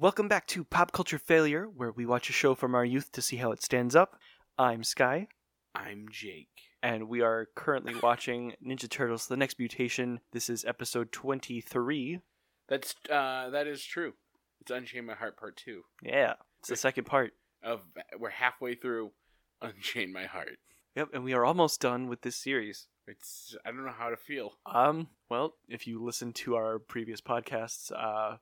[0.00, 3.22] Welcome back to Pop Culture Failure, where we watch a show from our youth to
[3.22, 4.16] see how it stands up.
[4.56, 5.26] I'm Sky,
[5.74, 6.48] I'm Jake.
[6.82, 10.20] and we are currently watching Ninja Turtles: The Next Mutation.
[10.32, 12.20] This is episode 23.
[12.68, 14.12] That's uh that is true.
[14.60, 15.82] It's Unchain My Heart Part Two.
[16.02, 17.32] Yeah, it's the second part.
[17.62, 17.80] Of
[18.18, 19.10] we're halfway through
[19.60, 20.58] Unchain My Heart.
[20.94, 22.86] Yep, and we are almost done with this series.
[23.08, 24.52] It's I don't know how to feel.
[24.64, 28.36] Um, well, if you listen to our previous podcasts, uh,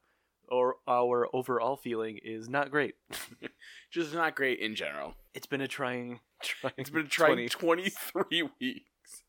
[0.48, 2.94] or our overall feeling is not great.
[3.90, 5.14] Just not great in general.
[5.34, 6.74] It's been a trying, trying.
[6.76, 9.22] It's been a trying 20 23 weeks.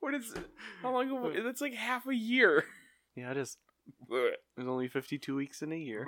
[0.00, 0.46] what is it?
[0.82, 1.34] How long?
[1.34, 2.64] Have, that's like half a year.
[3.14, 3.56] Yeah, it is.
[4.10, 6.06] There's only 52 weeks in a year,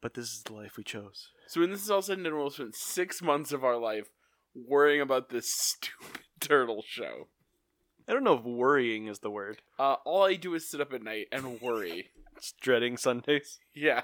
[0.00, 1.30] but this is the life we chose.
[1.48, 4.08] So when this is all said and done, we'll spend six months of our life
[4.54, 7.28] worrying about this stupid turtle show.
[8.08, 9.60] I don't know if worrying is the word.
[9.78, 12.08] Uh, all I do is sit up at night and worry.
[12.36, 13.58] Just dreading Sundays.
[13.74, 14.02] Yeah.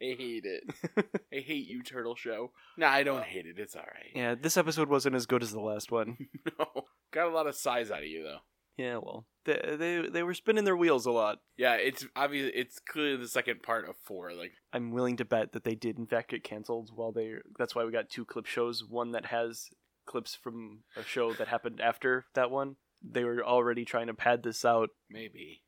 [0.00, 0.64] I hate it.
[1.32, 2.52] I hate you, Turtle Show.
[2.78, 3.58] Nah, I don't hate it.
[3.58, 4.10] It's alright.
[4.14, 6.16] Yeah, this episode wasn't as good as the last one.
[6.58, 6.86] No.
[7.12, 8.38] Got a lot of size out of you, though.
[8.78, 11.38] Yeah, well, they they, they were spinning their wheels a lot.
[11.58, 12.50] Yeah, it's obvious.
[12.54, 14.32] It's clearly the second part of four.
[14.32, 17.34] Like, I'm willing to bet that they did in fact get canceled while they.
[17.58, 18.82] That's why we got two clip shows.
[18.82, 19.68] One that has
[20.06, 22.76] clips from a show that happened after that one.
[23.04, 24.90] They were already trying to pad this out.
[25.10, 25.62] maybe.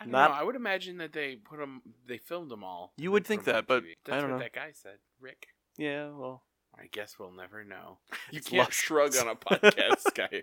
[0.00, 0.36] I don't Not- know.
[0.36, 1.82] I would imagine that they put them.
[2.06, 2.92] They filmed them all.
[2.96, 3.90] You would think from that, but TV.
[3.90, 4.42] I that's don't what know.
[4.44, 4.98] that guy said.
[5.20, 5.48] Rick.
[5.76, 6.44] Yeah, well,
[6.78, 7.98] I guess we'll never know.
[8.30, 8.72] You It's can't lost.
[8.78, 10.42] shrug on a podcast, guy.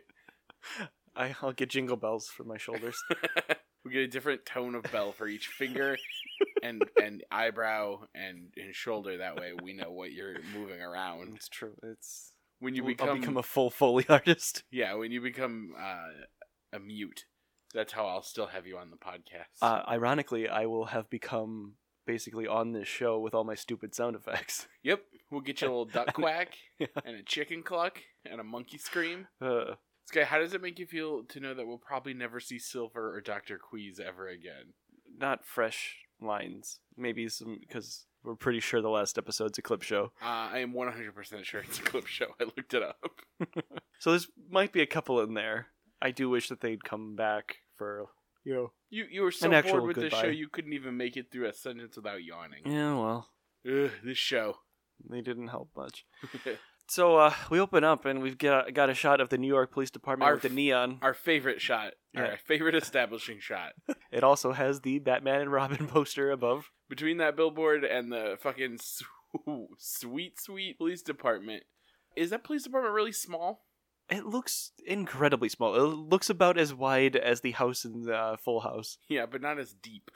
[1.15, 2.95] I, I'll get jingle bells for my shoulders.
[3.85, 5.97] we get a different tone of bell for each finger
[6.61, 9.17] and and eyebrow and, and shoulder.
[9.19, 11.33] That way, we know what you're moving around.
[11.35, 11.75] it's true.
[11.83, 14.63] It's When you I'll become, become a full foley artist.
[14.71, 16.07] yeah, when you become uh,
[16.73, 17.25] a mute,
[17.73, 19.61] that's how I'll still have you on the podcast.
[19.61, 21.73] Uh, ironically, I will have become
[22.05, 24.67] basically on this show with all my stupid sound effects.
[24.83, 26.87] yep, we'll get you a little duck quack Yeah.
[27.03, 27.99] and a chicken cluck
[28.29, 29.27] and a monkey scream.
[29.41, 29.75] Uh,
[30.07, 33.15] Sky, how does it make you feel to know that we'll probably never see Silver
[33.15, 34.73] or Doctor Quease ever again?
[35.17, 36.79] not fresh lines.
[36.97, 40.11] Maybe some because we're pretty sure the last episode's a clip show.
[40.21, 42.27] Uh, I am 100% sure it's a clip show.
[42.39, 42.99] I looked it up.
[43.99, 45.67] So there's might be a couple in there.
[46.05, 48.05] I do wish that they'd come back for
[48.43, 48.71] you know.
[48.89, 50.21] You you were so An actual bored with this goodbye.
[50.21, 52.61] show you couldn't even make it through a sentence without yawning.
[52.65, 53.29] Yeah, well,
[53.67, 54.57] Ugh, this show.
[55.09, 56.05] they didn't help much.
[56.87, 59.71] So uh, we open up and we've got got a shot of the New York
[59.71, 60.99] Police Department Our with the f- neon.
[61.01, 61.93] Our favorite shot.
[62.13, 62.21] Yeah.
[62.21, 63.71] Our favorite establishing shot.
[64.11, 66.69] It also has the Batman and Robin poster above.
[66.87, 69.03] Between that billboard and the fucking sw-
[69.79, 71.63] sweet, sweet police department.
[72.15, 73.64] Is that police department really small?
[74.09, 75.75] It looks incredibly small.
[75.75, 78.97] It looks about as wide as the house in the uh, Full House.
[79.09, 80.11] Yeah, but not as deep.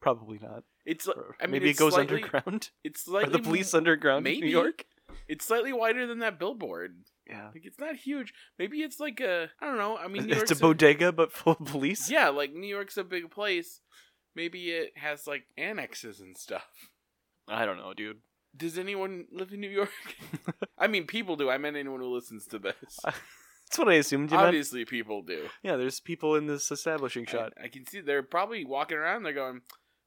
[0.00, 0.64] Probably not.
[0.86, 2.70] It's li- Or I mean, maybe it goes slightly- underground.
[2.84, 4.46] It's like the police underground in maybe.
[4.46, 4.84] New York?
[5.28, 6.96] It's slightly wider than that billboard.
[7.28, 7.48] Yeah.
[7.54, 8.32] Like it's not huge.
[8.58, 9.96] Maybe it's like a I don't know.
[9.96, 12.10] I mean, New it's York's a bodega but full of police.
[12.10, 13.80] Yeah, like New York's a big place.
[14.34, 16.66] Maybe it has like annexes and stuff.
[17.48, 18.18] I don't know, dude.
[18.56, 19.90] Does anyone live in New York?
[20.78, 21.48] I mean, people do.
[21.50, 22.98] I meant anyone who listens to this.
[23.04, 24.30] That's what I assumed.
[24.30, 24.48] You meant.
[24.48, 25.46] Obviously, people do.
[25.62, 27.52] Yeah, there's people in this establishing I, shot.
[27.62, 29.22] I can see they're probably walking around.
[29.22, 29.62] They're going,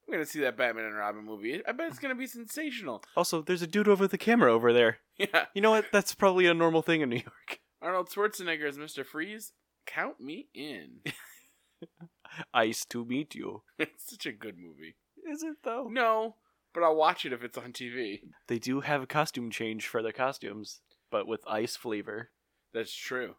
[0.07, 1.61] "I'm going to see that Batman and Robin movie.
[1.67, 4.71] I bet it's going to be sensational." Also, there's a dude over the camera over
[4.73, 4.97] there.
[5.17, 5.85] Yeah, You know what?
[5.93, 7.61] That's probably a normal thing in New York.
[7.81, 9.53] Arnold Schwarzenegger as Mister Freeze.
[9.85, 10.99] Count me in.
[12.53, 13.63] Ice to meet you.
[13.79, 14.97] it's such a good movie.
[15.31, 15.87] Is it though?
[15.89, 16.35] No,
[16.75, 18.19] but I'll watch it if it's on TV.
[18.47, 22.29] They do have a costume change for their costumes, but with ice flavor.
[22.73, 23.35] That's true.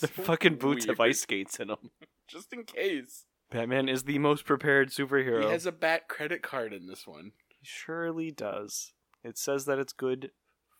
[0.00, 1.90] The So fucking boots have ice skates in them.
[2.28, 3.26] just in case.
[3.50, 5.44] Batman is the most prepared superhero.
[5.44, 7.32] He has a bat credit card in this one.
[7.48, 8.92] He surely does.
[9.22, 10.30] It says that it's good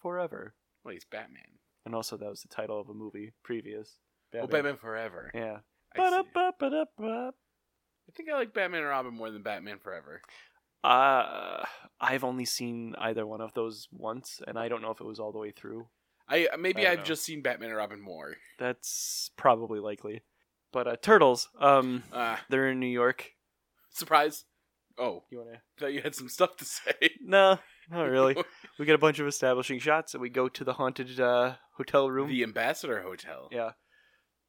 [0.01, 0.55] forever.
[0.85, 1.59] Well, he's Batman.
[1.85, 3.99] And also, that was the title of a movie previous.
[4.35, 5.31] Oh, Batman Forever.
[5.35, 5.59] Yeah.
[5.97, 6.23] I,
[8.09, 10.21] I think I like Batman and Robin more than Batman Forever.
[10.87, 11.65] Uh,
[12.01, 15.19] I've only seen either one of those once, and I don't know if it was
[15.19, 15.87] all the way through.
[16.29, 17.05] I maybe I i've know.
[17.05, 18.37] just seen Batman and Robin more.
[18.59, 20.23] That's probably likely.
[20.73, 23.33] But uh, turtles, um, Uh, they're in New York.
[23.91, 24.45] surprise.
[24.99, 25.61] Oh, You wanna?
[25.79, 26.93] thought you had some stuff to say.
[27.21, 27.59] No,
[27.91, 28.37] not really.
[28.79, 32.11] we get a bunch of establishing shots, and we go to the haunted uh, hotel
[32.11, 32.29] room.
[32.29, 33.49] the Ambassador Hotel.
[33.53, 33.73] Yeah.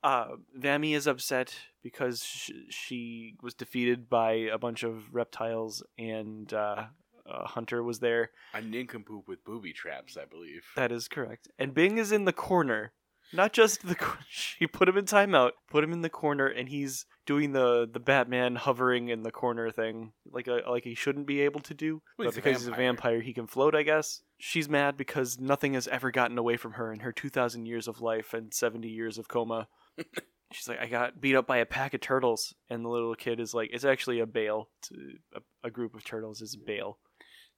[0.04, 1.54] Uh, Vammy is upset
[1.84, 6.86] because sh- she was defeated by a bunch of reptiles, and uh,
[7.30, 8.32] uh, Hunter was there.
[8.54, 10.66] A nincompoop with booby traps, I believe.
[10.76, 11.48] That is correct.
[11.58, 12.94] And Bing is in the corner.
[13.34, 16.70] Not just the cor- she put him in timeout, put him in the corner, and
[16.70, 21.28] he's doing the the Batman hovering in the corner thing, like a like he shouldn't
[21.28, 22.02] be able to do.
[22.18, 22.86] Well, but he's because he's a vampire.
[22.86, 23.76] vampire, he can float.
[23.76, 27.30] I guess she's mad because nothing has ever gotten away from her in her two
[27.30, 29.68] thousand years of life and seventy years of coma.
[30.52, 33.40] She's like, I got beat up by a pack of turtles, and the little kid
[33.40, 34.70] is like, it's actually a bale.
[35.36, 37.00] A, a, group of turtles is a bale.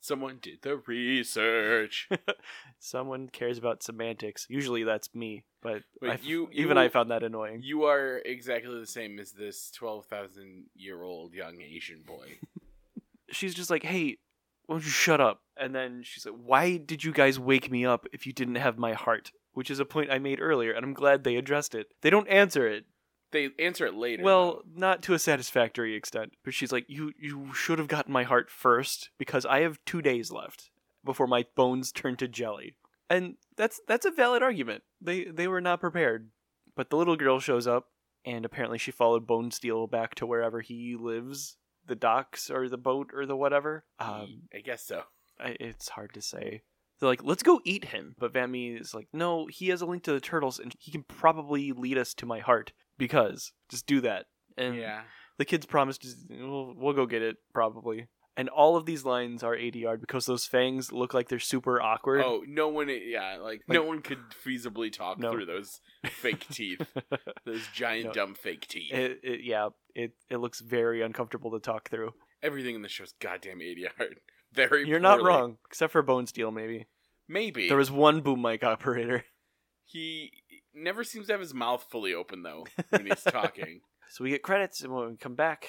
[0.01, 2.09] Someone did the research.
[2.79, 4.47] Someone cares about semantics.
[4.49, 5.83] Usually that's me, but
[6.23, 7.61] you- even you- I found that annoying.
[7.63, 12.37] you are exactly the same as this 12,000 year old young Asian boy.
[13.29, 14.17] She's just like, hey,
[14.65, 15.41] why don't you shut up?
[15.57, 18.77] And then she's like, why did you guys wake me up if you didn't have
[18.79, 19.31] my heart?
[19.53, 21.87] Which is a point I made earlier, and I'm glad they addressed it.
[22.01, 22.85] They don't answer it.
[23.31, 24.23] They answer it later.
[24.23, 24.79] Well, though.
[24.79, 26.33] not to a satisfactory extent.
[26.43, 30.01] But she's like, you you should have gotten my heart first because I have two
[30.01, 30.69] days left
[31.03, 32.75] before my bones turn to jelly.
[33.09, 34.83] And that's that's a valid argument.
[35.01, 36.29] They they were not prepared.
[36.75, 37.87] But the little girl shows up,
[38.25, 43.11] and apparently she followed Bonesteel back to wherever he lives, the docks or the boat
[43.13, 43.83] or the whatever.
[43.99, 45.03] Um, I guess so.
[45.39, 46.61] I, it's hard to say.
[46.99, 48.15] They're like, let's go eat him.
[48.17, 51.03] But Van is like, no, he has a link to the turtles, and he can
[51.03, 54.25] probably lead us to my heart because just do that.
[54.57, 55.01] And yeah.
[55.37, 58.07] the kids promised, we'll, we'll go get it probably.
[58.35, 62.21] And all of these lines are ADR because those fangs look like they're super awkward.
[62.23, 65.31] Oh, no one, yeah, like, Like- no one could feasibly talk No.
[65.31, 66.81] through those fake teeth,
[67.45, 68.13] those giant No.
[68.13, 68.93] dumb fake teeth.
[68.93, 72.11] it, it, yeah, it it looks very uncomfortable to talk through.
[72.41, 74.07] Everything in the show's goddamn ADR.
[74.53, 74.87] Very.
[74.87, 76.53] You're not wrong, except for Bonesteel.
[76.53, 76.87] Maybe
[77.29, 79.23] Maybe there was one boom mic operator.
[79.85, 80.31] he
[80.73, 83.81] never seems to have his mouth fully open though when he's talking.
[84.09, 85.67] So we get credits, and when we come back,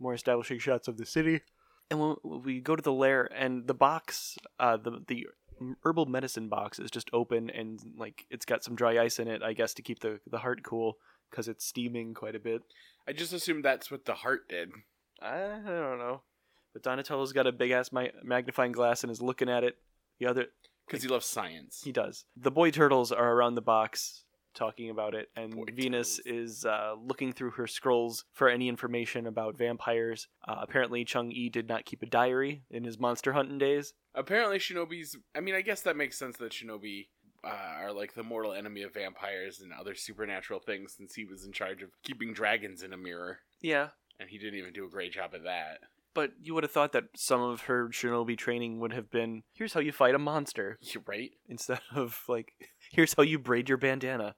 [0.00, 1.42] more establishing shots of the city,
[1.88, 5.28] and when we go to the lair, and the box, uh, the the
[5.84, 9.44] herbal medicine box is just open, and like it's got some dry ice in it,
[9.44, 10.94] I guess, to keep the the heart cool
[11.30, 12.62] because it's steaming quite a bit.
[13.06, 14.70] I just assumed that's what the heart did.
[15.22, 16.22] I, I don't know,
[16.74, 19.76] but Donatello's got a big ass mi- magnifying glass and is looking at it.
[20.20, 20.46] The other
[20.86, 21.80] Because he loves science.
[21.82, 22.24] He does.
[22.36, 24.24] The boy turtles are around the box
[24.54, 26.42] talking about it, and Boy Venus turtles.
[26.60, 30.28] is uh, looking through her scrolls for any information about vampires.
[30.46, 33.94] Uh, apparently, Chung Yi did not keep a diary in his monster hunting days.
[34.14, 35.16] Apparently, Shinobi's.
[35.34, 37.08] I mean, I guess that makes sense that Shinobi
[37.42, 41.44] uh, are like the mortal enemy of vampires and other supernatural things, since he was
[41.44, 43.88] in charge of keeping dragons in a mirror, Yeah,
[44.20, 45.78] and he didn't even do a great job at that.
[46.14, 49.72] But you would have thought that some of her shinobi training would have been here's
[49.74, 51.30] how you fight a monster You're right.
[51.48, 52.52] instead of like
[52.92, 54.34] here's how you braid your bandana.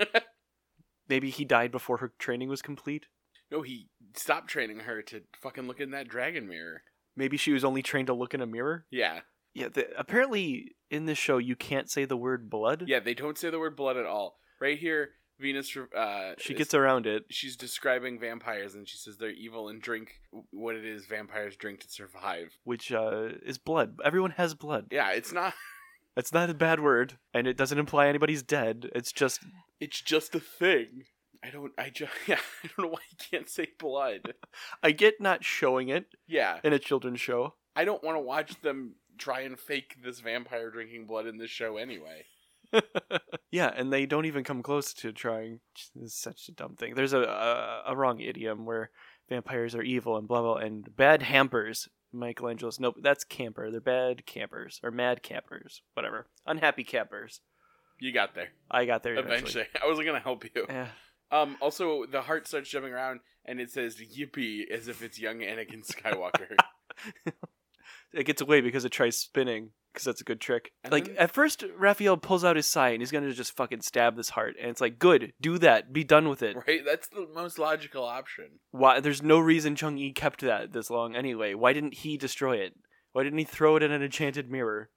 [1.08, 3.06] Maybe he died before her training was complete.
[3.50, 6.82] no, he stopped training her to fucking look in that dragon mirror.
[7.16, 8.86] Maybe she was only trained to look in a mirror.
[8.90, 9.20] Yeah,
[9.54, 12.84] Yeah, the, apparently in this show you can't say the word blood.
[12.86, 13.00] yeah.
[13.00, 14.36] They don't say the word blood at all.
[14.60, 15.76] Right here, Venus.
[15.76, 17.24] Uh, She is- gets around it.
[17.30, 21.80] She's describing vampires, and she says they're evil and drink what it is vampires drink
[21.80, 22.56] to survive.
[22.64, 23.98] which uh, is blood.
[24.04, 24.86] Everyone has blood.
[24.90, 25.54] Yeah, it's not.
[26.16, 28.90] it's not a bad word, and it doesn't imply anybody's dead.
[28.94, 29.40] It's just
[29.80, 31.04] It's just a thing.
[31.44, 31.72] I don't.
[31.78, 32.12] I just.
[32.26, 32.38] Yeah.
[32.64, 34.34] I don't know why you can't say blood.
[34.82, 36.58] I get not showing it Yeah.
[36.64, 37.54] in a children's show.
[37.76, 41.50] I don't want to watch them try and fake this vampire drinking blood in this
[41.50, 42.24] show anyway.
[43.50, 45.60] yeah, and they don't even come close to trying.
[46.00, 46.94] Is such a dumb thing.
[46.94, 48.90] There's a, a a wrong idiom where
[49.28, 51.88] vampires are evil and blah blah and bad hampers.
[52.12, 53.70] Michelangelo's nope, that's camper.
[53.70, 56.28] They're bad campers or mad campers, whatever.
[56.46, 57.40] Unhappy campers.
[57.98, 59.62] You got there I got there eventually.
[59.62, 59.66] eventually.
[59.82, 60.66] I wasn't gonna help you.
[60.68, 60.88] Yeah.
[61.30, 61.56] Um.
[61.60, 65.84] Also, the heart starts jumping around, and it says "Yippee" as if it's young Anakin
[65.84, 66.56] Skywalker.
[68.12, 70.72] it gets away because it tries spinning because that's a good trick.
[70.84, 73.80] And like then- at first, Raphael pulls out his sai and he's gonna just fucking
[73.80, 76.56] stab this heart, and it's like, good, do that, be done with it.
[76.66, 76.84] right.
[76.84, 78.60] That's the most logical option.
[78.72, 79.00] Why?
[79.00, 81.54] There's no reason Chung Yi kept that this long anyway.
[81.54, 82.74] Why didn't he destroy it?
[83.12, 84.90] Why didn't he throw it in an enchanted mirror?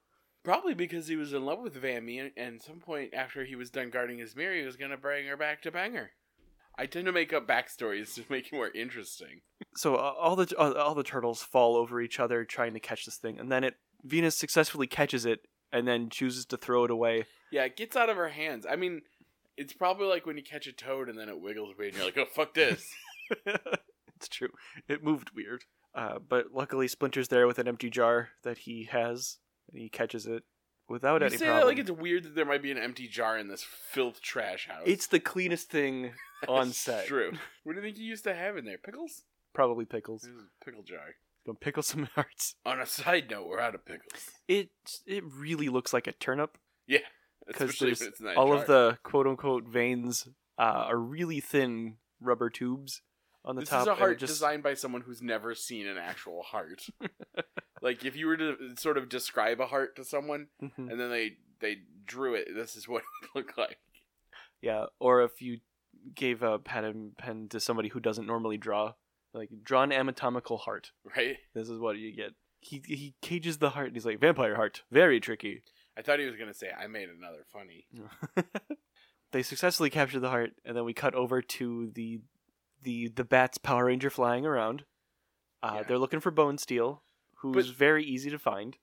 [0.43, 3.89] Probably because he was in love with Vammy, and some point after he was done
[3.89, 6.11] guarding his mirror, he was gonna bring her back to bang her.
[6.77, 9.41] I tend to make up backstories to make it more interesting.
[9.75, 13.05] So uh, all the all, all the turtles fall over each other trying to catch
[13.05, 15.41] this thing, and then it Venus successfully catches it
[15.71, 17.25] and then chooses to throw it away.
[17.51, 18.65] Yeah, it gets out of her hands.
[18.69, 19.01] I mean,
[19.57, 22.05] it's probably like when you catch a toad and then it wiggles away, and you're
[22.05, 22.93] like, "Oh fuck this!"
[23.45, 24.49] it's true.
[24.87, 25.65] It moved weird.
[25.93, 29.37] Uh, but luckily, Splinter's there with an empty jar that he has,
[29.71, 30.43] and he catches it
[30.87, 31.61] without you any say problem.
[31.61, 34.67] that like it's weird that there might be an empty jar in this filth trash
[34.67, 34.83] house.
[34.85, 36.11] It's the cleanest thing
[36.47, 37.07] on set.
[37.07, 37.31] True.
[37.63, 38.77] What do you think you used to have in there?
[38.77, 39.23] Pickles?
[39.53, 40.21] Probably pickles.
[40.21, 41.15] This is a pickle jar.
[41.49, 42.55] Gonna pickle some hearts.
[42.65, 44.29] On a side note, we're out of pickles.
[44.47, 44.69] It
[45.05, 46.57] it really looks like a turnip.
[46.87, 46.99] Yeah.
[47.47, 50.27] because there's if it's in that all of the quote unquote veins
[50.57, 53.01] uh, are really thin rubber tubes
[53.45, 53.81] on the This top.
[53.81, 56.85] is a heart just- designed by someone who's never seen an actual heart.
[57.81, 60.91] like if you were to sort of describe a heart to someone Mhm.
[60.91, 63.77] and then they they drew it, this is what it looked like.
[64.61, 65.59] Yeah, or if you
[66.15, 68.93] gave a pen and pen to somebody who doesn't normally draw,
[69.33, 70.91] like draw an anatomical heart.
[71.15, 71.37] Right?
[71.53, 72.31] This is what you get.
[72.61, 75.63] He he cages the heart and he's like vampire heart, very tricky.
[75.97, 77.87] I thought he was gonna say I made another funny.
[79.31, 82.21] they successfully capture the heart, and then we cut over to the
[82.81, 84.83] the the bats Power Ranger flying around.
[85.61, 85.83] Uh, Yeah.
[85.83, 87.03] They're looking for Bone Steel,
[87.35, 88.77] who's But- very easy to find.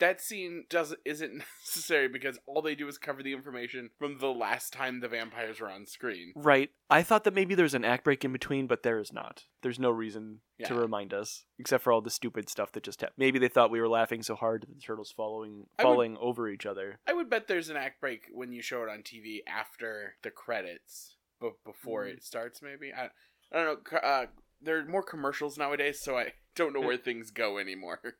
[0.00, 4.28] That scene doesn't isn't necessary because all they do is cover the information from the
[4.32, 6.32] last time the vampires were on screen.
[6.34, 6.70] Right.
[6.90, 9.44] I thought that maybe there's an act break in between, but there is not.
[9.62, 13.14] There's no reason to remind us, except for all the stupid stuff that just happened.
[13.18, 16.16] Maybe they thought we were laughing so hard at the turtles following I would- falling
[16.18, 16.98] over each other.
[17.06, 20.30] I would bet there's an act break when you show it on TV after the
[20.30, 22.14] credits, but before Mm.
[22.14, 22.60] it starts.
[22.62, 23.10] Maybe I,
[23.52, 23.98] I don't know.
[23.98, 24.26] Uh,
[24.62, 28.00] there are more commercials nowadays, so I don't know where things go anymore.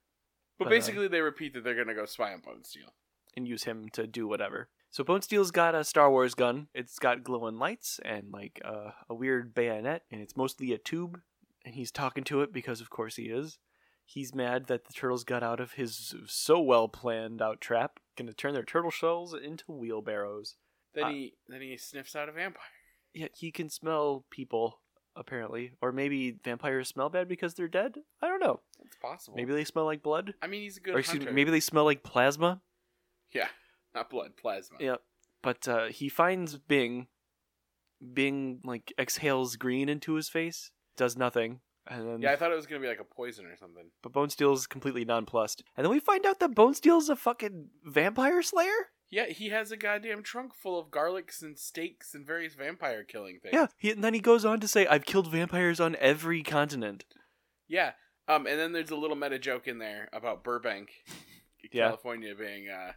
[0.61, 2.90] But, But, uh, basically, they repeat that they're gonna go spy on Bonesteel.
[3.37, 4.69] and use him to do whatever.
[4.90, 6.69] So Bonesteel's got a Star Wars gun.
[6.75, 11.21] It's got glowing lights and like uh, a weird bayonet, and it's mostly a tube.
[11.64, 13.59] And he's talking to it because, of course, he is.
[14.05, 18.33] He's mad that the turtles got out of his so well planned out trap, gonna
[18.35, 20.57] turn their turtle shells into wheelbarrows.
[20.95, 22.64] Then Uh, he then he sniffs out a vampire.
[23.14, 24.81] Yeah, he can smell people
[25.17, 27.97] apparently, or maybe vampires smell bad because they're dead.
[28.21, 28.61] I don't know.
[28.91, 29.37] It's possible.
[29.37, 31.35] Maybe they smell like blood, I mean, he's a good or excuse me, hunter.
[31.35, 32.61] maybe they smell like plasma.
[33.33, 33.49] yeah,
[33.95, 34.79] not blood, plasma.
[34.81, 34.97] Yeah,
[35.43, 37.07] but uh, he finds Bing.
[38.15, 42.57] Bing like exhales green into his face, does nothing, and then Yeah, I thought it
[42.57, 43.91] was gonna be like a poison or something.
[44.03, 48.89] but Bonesteel's completely nonplussed, and then we find out that Bonesteel's a fucking vampire slayer.
[49.11, 53.39] Yeah, he has a goddamn trunk full of garlics and steaks and various vampire killing
[53.43, 53.53] things.
[53.53, 57.05] Yeah, he, and then he goes on to say, "I've killed vampires on every continent."
[57.69, 57.93] Yeah.
[58.31, 60.91] Um, and then there's a little meta joke in there about Burbank,
[61.73, 61.89] Yeah.
[61.89, 62.93] California, being uh,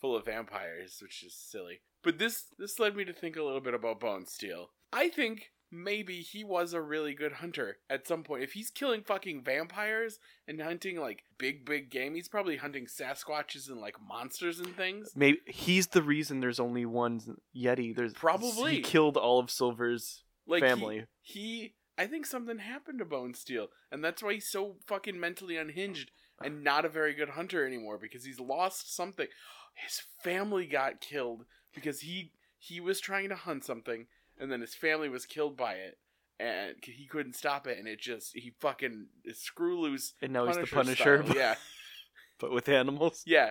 [0.00, 1.80] full of vampires, which is silly.
[2.02, 4.66] But this this led me to think a little bit about Bonesteel.
[4.92, 8.44] I think maybe he was a really good hunter at some point.
[8.44, 13.68] If he's killing fucking vampires and hunting like big big game, he's probably hunting Sasquatches
[13.68, 15.10] and like monsters and things.
[15.16, 17.20] Maybe he's the reason there's only one
[17.56, 17.94] Yeti.
[17.96, 18.76] There's Probably.
[18.76, 21.06] he killed all of Silver's Like he- family.
[21.22, 26.10] He, I think something happened to Bonesteel, and that's why he's so fucking mentally unhinged
[26.42, 29.26] and not a very good hunter anymore because he's lost something.
[29.74, 34.06] His family got killed because he he was trying to hunt something,
[34.38, 35.98] and then his family was killed by it,
[36.38, 40.12] and he couldn't stop it, and it just he fucking screw loose.
[40.20, 41.36] and now he's the Punisher Punisher, style.
[41.36, 41.54] yeah,
[42.38, 43.22] but with animals.
[43.26, 43.50] yeah.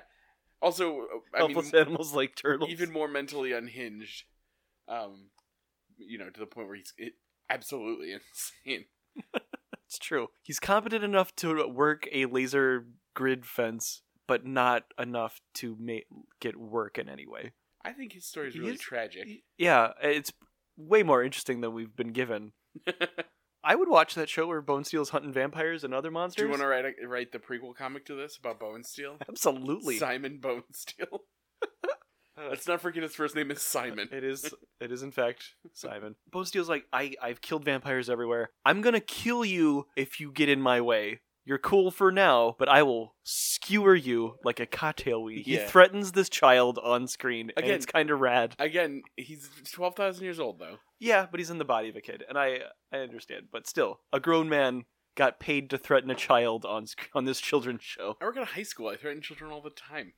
[0.61, 1.01] Also,
[1.33, 2.69] I mean, Helpless animals like turtles.
[2.69, 4.23] even more mentally unhinged.
[4.87, 5.29] Um,
[5.97, 7.13] you know, to the point where he's it,
[7.49, 8.85] absolutely insane.
[9.87, 10.27] It's true.
[10.41, 16.05] He's competent enough to work a laser grid fence, but not enough to make
[16.39, 17.51] get work in any way.
[17.83, 19.27] I think his story is really is- tragic.
[19.57, 20.31] Yeah, it's
[20.75, 22.53] way more interesting than we've been given.
[23.63, 26.41] I would watch that show where Bonesteel's hunting vampires and other monsters.
[26.41, 29.19] Do you want to write a, write the prequel comic to this about Bonesteel?
[29.27, 29.97] Absolutely.
[29.97, 31.19] Simon Bonesteel.
[32.49, 34.09] Let's not forget his first name is Simon.
[34.11, 34.53] It is.
[34.79, 36.15] It is in fact Simon.
[36.31, 38.49] Bonesteel's like, I, I've killed vampires everywhere.
[38.65, 41.21] I'm gonna kill you if you get in my way.
[41.47, 45.45] You're cool for now, but I will skewer you like a cocktail wheat.
[45.45, 48.55] He threatens this child on screen, and Again- it's kind of rad.
[48.57, 50.77] Again, he's twelve thousand years old though.
[50.99, 52.61] Yeah, but he's in the body of a kid, and I
[52.91, 53.49] I understand.
[53.51, 57.83] But still, a grown man got paid to threaten a child on on this children's
[57.83, 58.17] show.
[58.19, 58.87] I work at a high school.
[58.87, 60.13] I threaten children all the time.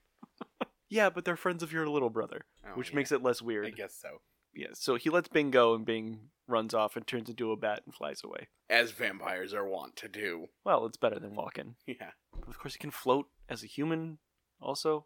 [0.90, 2.96] Yeah, but they're friends of your little brother, Oh, which yeah.
[2.96, 3.66] makes it less weird.
[3.68, 4.22] I guess so.
[4.54, 7.82] Yeah, so he lets Bing go, and Bing runs off and turns into a bat
[7.86, 8.48] and flies away.
[8.70, 10.48] As vampires are wont to do.
[10.64, 11.76] Well, it's better than walking.
[11.86, 12.12] Yeah.
[12.48, 14.20] Of course, he can float as a human.
[14.62, 15.06] Also,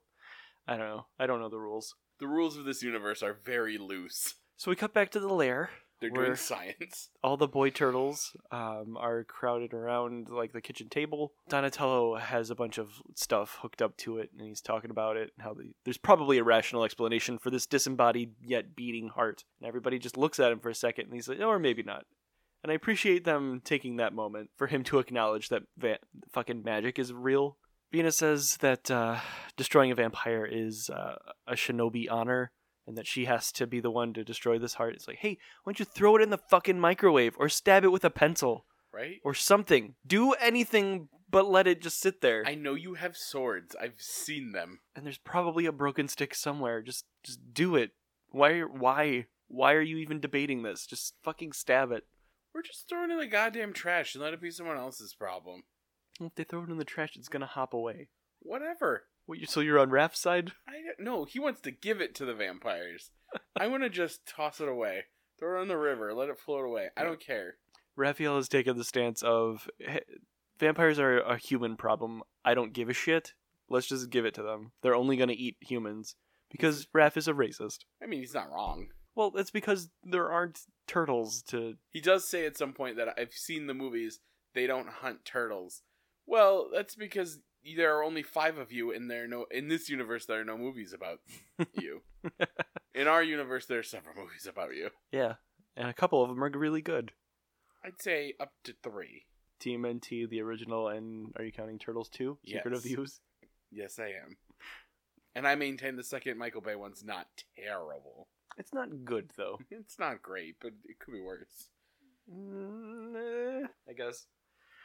[0.67, 1.05] I don't know.
[1.19, 1.95] I don't know the rules.
[2.19, 4.35] The rules of this universe are very loose.
[4.57, 5.71] So we cut back to the lair.
[6.01, 7.09] They're doing science.
[7.23, 11.33] All the boy turtles um, are crowded around like the kitchen table.
[11.47, 15.31] Donatello has a bunch of stuff hooked up to it, and he's talking about it
[15.37, 19.43] and how the, there's probably a rational explanation for this disembodied yet beating heart.
[19.59, 21.83] And everybody just looks at him for a second, and he's like, "Oh, or maybe
[21.83, 22.05] not."
[22.63, 25.99] And I appreciate them taking that moment for him to acknowledge that va-
[26.31, 27.57] fucking magic is real.
[27.91, 29.19] Venus says that uh,
[29.57, 31.15] destroying a vampire is uh,
[31.47, 32.51] a shinobi honor,
[32.91, 34.93] and that she has to be the one to destroy this heart.
[34.95, 37.91] It's like, hey, why don't you throw it in the fucking microwave or stab it
[37.91, 39.21] with a pencil Right?
[39.23, 39.95] or something?
[40.05, 42.43] Do anything but let it just sit there.
[42.45, 43.73] I know you have swords.
[43.81, 44.79] I've seen them.
[44.93, 46.81] and there's probably a broken stick somewhere.
[46.81, 47.91] Just just do it.
[48.31, 50.85] Why why why are you even debating this?
[50.85, 52.03] Just fucking stab it.
[52.53, 55.63] We're just throwing it in the goddamn trash and let it be someone else's problem.
[56.19, 58.09] If they throw it in the trash, it's gonna hop away.
[58.41, 59.05] Whatever.
[59.31, 60.51] What, you- so you're on Raph's side?
[60.67, 61.23] I don't no.
[61.23, 63.11] He wants to give it to the vampires.
[63.55, 65.05] I want to just toss it away,
[65.39, 66.89] throw it in the river, let it float away.
[66.97, 67.55] I don't care.
[67.95, 70.01] Raphael has taken the stance of "Hey,
[70.59, 72.23] vampires are a human problem.
[72.43, 73.31] I don't give a shit.
[73.69, 74.73] Let's just give it to them.
[74.81, 76.17] They're only gonna eat humans
[76.49, 77.85] because Raph is a racist.
[78.03, 78.89] I mean, he's not wrong.
[79.15, 81.75] Well, that's because there aren't turtles to.
[81.89, 84.19] He does say at some point that I've seen the movies.
[84.53, 85.83] They don't hunt turtles.
[86.25, 87.39] Well, that's because
[87.75, 90.25] there are only five of you, and there are no in this universe.
[90.25, 91.19] There are no movies about
[91.73, 92.01] you.
[92.93, 94.89] in our universe, there are several movies about you.
[95.11, 95.35] Yeah,
[95.75, 97.11] and a couple of them are really good.
[97.83, 99.25] I'd say up to three.
[99.59, 102.39] TMNT, the original, and are you counting Turtles 2?
[102.45, 102.99] Secret of the Yes.
[102.99, 103.19] Ooze?
[103.71, 104.37] Yes, I am.
[105.35, 108.27] And I maintain the second Michael Bay one's not terrible.
[108.57, 109.59] It's not good, though.
[109.71, 111.69] It's not great, but it could be worse.
[112.31, 113.15] Mm,
[113.63, 114.25] eh, I guess.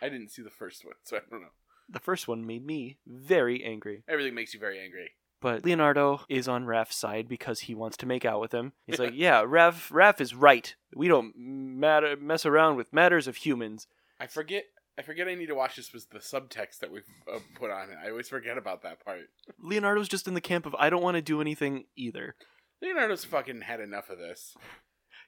[0.03, 1.49] I didn't see the first one, so I don't know.
[1.89, 4.03] The first one made me very angry.
[4.09, 5.11] Everything makes you very angry.
[5.41, 8.73] But Leonardo is on Raph's side because he wants to make out with him.
[8.87, 10.75] He's like, "Yeah, Raph, Raph is right.
[10.95, 13.87] We don't matter mess around with matters of humans."
[14.19, 14.65] I forget.
[14.99, 15.29] I forget.
[15.29, 17.99] I need to watch this with the subtext that we've uh, put on it.
[18.03, 19.29] I always forget about that part.
[19.63, 22.35] Leonardo's just in the camp of I don't want to do anything either.
[22.81, 24.55] Leonardo's fucking had enough of this.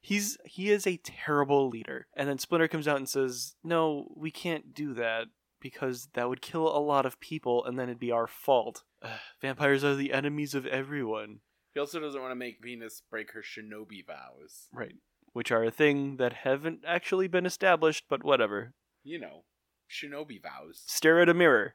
[0.00, 2.06] He's he is a terrible leader.
[2.16, 5.26] And then Splinter comes out and says, "No, we can't do that
[5.60, 8.84] because that would kill a lot of people and then it'd be our fault.
[9.02, 9.10] Ugh,
[9.40, 11.40] vampires are the enemies of everyone."
[11.74, 14.68] He also doesn't want to make Venus break her shinobi vows.
[14.72, 14.96] Right.
[15.32, 18.72] Which are a thing that haven't actually been established, but whatever.
[19.04, 19.44] You know,
[19.90, 20.82] shinobi vows.
[20.86, 21.74] Stare at a mirror.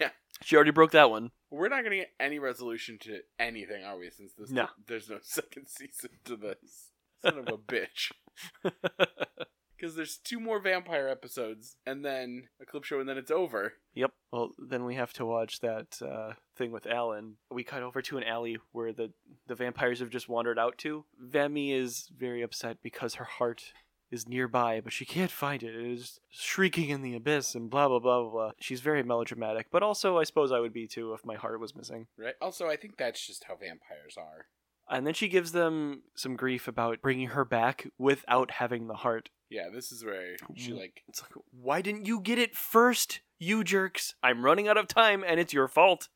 [0.00, 0.10] Yeah.
[0.42, 1.30] She already broke that one.
[1.50, 4.10] We're not gonna get any resolution to anything, are we?
[4.10, 4.68] Since this, No.
[4.86, 6.90] there's no second season to this.
[7.22, 8.12] Son of a bitch.
[9.76, 13.74] Because there's two more vampire episodes, and then a clip show, and then it's over.
[13.94, 14.12] Yep.
[14.32, 17.36] Well, then we have to watch that uh, thing with Alan.
[17.50, 19.12] We cut over to an alley where the
[19.46, 21.04] the vampires have just wandered out to.
[21.18, 23.72] Vemi is very upset because her heart
[24.10, 25.74] is nearby, but she can't find it.
[25.74, 28.30] It is shrieking in the abyss and blah blah blah blah.
[28.30, 28.50] blah.
[28.60, 31.74] She's very melodramatic, but also I suppose I would be too if my heart was
[31.74, 32.06] missing.
[32.16, 32.34] Right.
[32.40, 34.46] Also, I think that's just how vampires are.
[34.88, 39.30] And then she gives them some grief about bringing her back without having the heart.
[39.50, 43.62] Yeah, this is where she like It's like, why didn't you get it first, you
[43.62, 44.14] jerks?
[44.22, 46.08] I'm running out of time and it's your fault.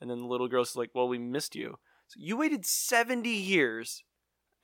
[0.00, 1.78] And then the little girl's like, well, we missed you.
[2.08, 4.04] So you waited 70 years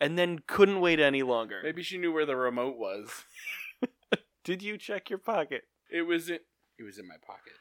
[0.00, 1.60] and then couldn't wait any longer.
[1.62, 3.08] maybe she knew where the remote was.
[4.44, 5.62] Did you check your pocket?
[5.90, 6.38] It was in
[6.78, 7.52] it was in my pocket.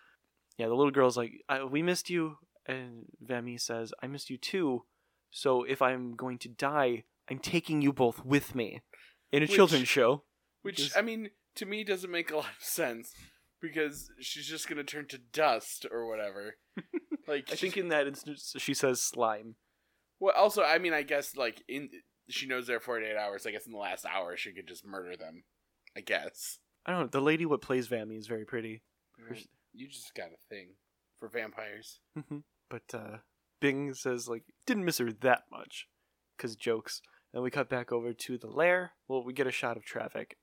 [0.58, 2.38] Yeah, the little girl's like, I, we missed you.
[2.68, 4.84] And Vemi says, I missed you too.
[5.32, 8.82] So if I'm going to die, I'm taking you both with me.
[9.32, 10.24] In a Which- children's show.
[10.64, 13.14] Which I mean, to me doesn't make a lot of sense
[13.62, 16.56] because she's just gonna turn to dust or whatever.
[17.28, 19.56] like I think in that instance, she says slime.
[20.20, 21.90] well, also I mean, I guess like in
[22.30, 23.46] she knows they're forty eight hours.
[23.46, 25.44] I guess in the last hour she could just murder them.
[25.96, 26.60] I guess.
[26.86, 27.08] I don't know.
[27.08, 28.82] The lady what plays Vami is very pretty.
[29.74, 30.76] You just got a thing
[31.20, 32.00] for vampires.
[32.70, 33.18] but uh,
[33.60, 35.88] Bing says like didn't miss her that much,
[36.38, 37.02] cause jokes.
[37.34, 38.92] And we cut back over to the lair.
[39.08, 40.36] Well, we get a shot of traffic.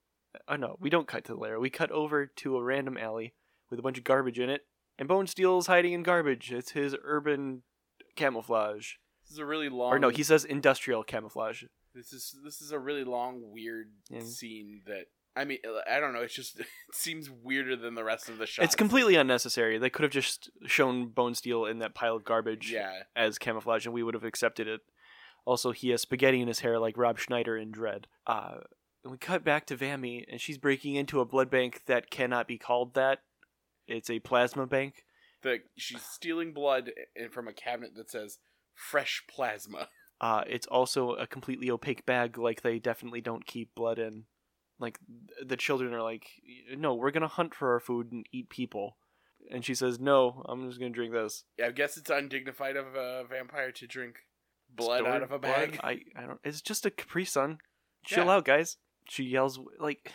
[0.46, 1.58] Oh no, we don't cut to the lair.
[1.58, 3.34] We cut over to a random alley
[3.70, 4.62] with a bunch of garbage in it,
[4.98, 6.52] and Bonesteel's hiding in garbage.
[6.52, 7.62] It's his urban
[8.16, 8.94] camouflage.
[9.22, 9.92] This is a really long.
[9.92, 11.64] Or no, he says industrial camouflage.
[11.94, 14.20] This is this is a really long, weird Yeah.
[14.24, 15.06] scene that.
[15.36, 16.22] I mean, I don't know.
[16.22, 18.64] It's just it seems weirder than the rest of the shot.
[18.64, 19.78] It's completely unnecessary.
[19.78, 23.94] They could have just shown Bonesteel in that pile of garbage Yeah, as camouflage, and
[23.94, 24.80] we would have accepted it.
[25.44, 28.04] Also, he has spaghetti in his hair like Rob Schneider in Dredd.
[28.26, 28.58] Uh,
[29.04, 32.46] and we cut back to Vami, and she's breaking into a blood bank that cannot
[32.48, 33.20] be called that.
[33.86, 35.04] It's a plasma bank.
[35.42, 36.90] the she's stealing blood
[37.30, 38.38] from a cabinet that says
[38.74, 39.88] "fresh plasma."
[40.20, 44.24] Uh, it's also a completely opaque bag, like they definitely don't keep blood in.
[44.80, 44.98] Like
[45.46, 46.26] the children are like,
[46.76, 48.96] "No, we're gonna hunt for our food and eat people,"
[49.48, 52.96] and she says, "No, I'm just gonna drink this." Yeah, I guess it's undignified of
[52.96, 54.16] a vampire to drink
[54.68, 55.70] blood Stored out of a blood?
[55.70, 55.80] bag.
[55.84, 56.40] I, I don't.
[56.42, 57.58] It's just a Capri Sun.
[58.04, 58.32] Chill Yeah.
[58.32, 58.76] out, guys.
[59.08, 60.12] She yells like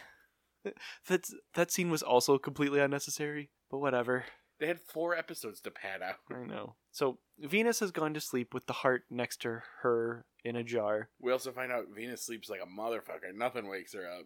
[1.07, 4.25] that's that scene was also completely unnecessary, but whatever.
[4.59, 6.15] They had four episodes to pad out.
[6.31, 6.75] I know.
[6.91, 11.09] So Venus has gone to sleep with the heart next to her in a jar.
[11.19, 13.33] We also find out Venus sleeps like a motherfucker.
[13.35, 14.25] Nothing wakes her up.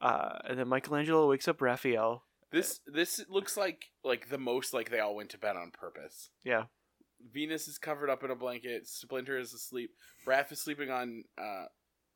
[0.00, 4.90] Uh, and then Michelangelo wakes up Raphael This this looks like like the most like
[4.90, 6.30] they all went to bed on purpose.
[6.42, 6.64] Yeah.
[7.32, 8.88] Venus is covered up in a blanket.
[8.88, 9.90] Splinter is asleep.
[10.26, 11.24] Raph is sleeping on.
[11.38, 11.66] uh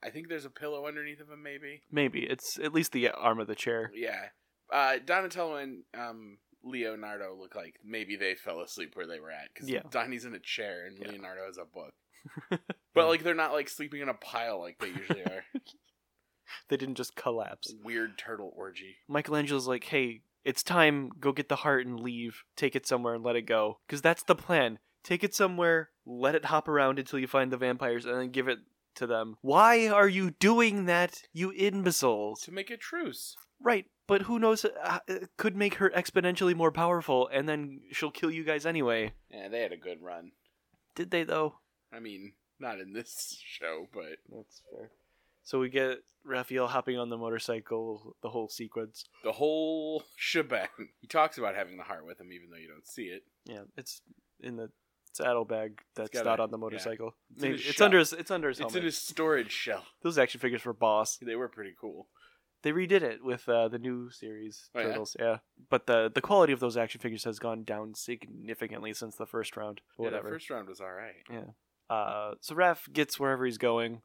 [0.04, 1.42] I think there's a pillow underneath of him.
[1.42, 1.82] Maybe.
[1.90, 3.90] Maybe it's at least the arm of the chair.
[3.94, 4.26] Yeah.
[4.72, 9.48] Uh Donatello and um Leonardo look like maybe they fell asleep where they were at
[9.52, 9.82] because Yeah.
[9.90, 11.10] Donnie's in a chair and Yeah.
[11.12, 11.92] Leonardo has a book.
[12.94, 15.42] But like they're not like sleeping in a pile like they usually are.
[16.68, 17.74] they didn't just collapse.
[17.82, 18.96] Weird turtle orgy.
[19.08, 21.10] Michelangelo's like, hey, it's time.
[21.18, 22.44] Go get the heart and leave.
[22.56, 23.78] Take it somewhere and let it go.
[23.86, 24.78] Because that's the plan.
[25.02, 28.48] Take it somewhere, let it hop around until you find the vampires, and then give
[28.48, 28.60] it
[28.96, 29.36] to them.
[29.42, 32.40] Why are you doing that, you imbeciles?
[32.42, 33.36] To make a truce.
[33.60, 34.64] Right, but who knows?
[34.64, 39.12] Uh, it could make her exponentially more powerful, and then she'll kill you guys anyway.
[39.30, 40.32] Yeah, they had a good run.
[40.94, 41.54] Did they, though?
[41.92, 44.90] I mean, not in this show, but That's fair.
[45.44, 49.04] So we get Raphael hopping on the motorcycle, the whole sequence.
[49.22, 50.68] the whole shebang.
[51.00, 53.24] He talks about having the heart with him, even though you don't see it.
[53.44, 54.00] Yeah, it's
[54.40, 54.70] in the
[55.16, 57.14] saddlebag that's not on the motorcycle.
[57.32, 58.76] It's in Maybe his it's under his it's under his It's helmet.
[58.78, 59.84] in his storage shell.
[60.02, 61.18] Those action figures were boss.
[61.20, 62.08] They were pretty cool.
[62.62, 64.86] They redid it with uh, the new series Oh, yeah?
[64.86, 65.16] Turtles.
[65.20, 65.38] Yeah?
[65.68, 69.56] but the the quality of those action figures has gone down significantly since the first
[69.56, 69.80] round.
[69.98, 70.28] Yeah, Whatever.
[70.28, 71.44] the first round was all right.
[71.90, 74.00] Uh, so Raph gets wherever he's going.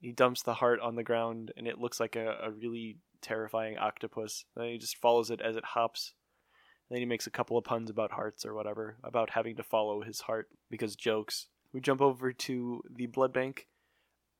[0.00, 3.76] He dumps the heart on the ground, and it looks like a, a really terrifying
[3.78, 4.44] octopus.
[4.56, 6.14] Then he just follows it as it hops.
[6.90, 10.02] Then he makes a couple of puns about hearts or whatever, about having to follow
[10.02, 11.48] his heart because jokes.
[11.72, 13.66] We jump over to the blood bank,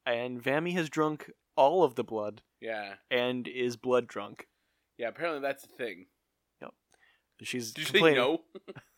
[0.06, 4.46] and Vammy has drunk all of the blood Yeah, and is blood drunk.
[4.96, 5.08] yeah.
[5.08, 6.06] Apparently that's a thing.
[6.62, 6.72] Yep.
[7.42, 8.40] She's Did you say no?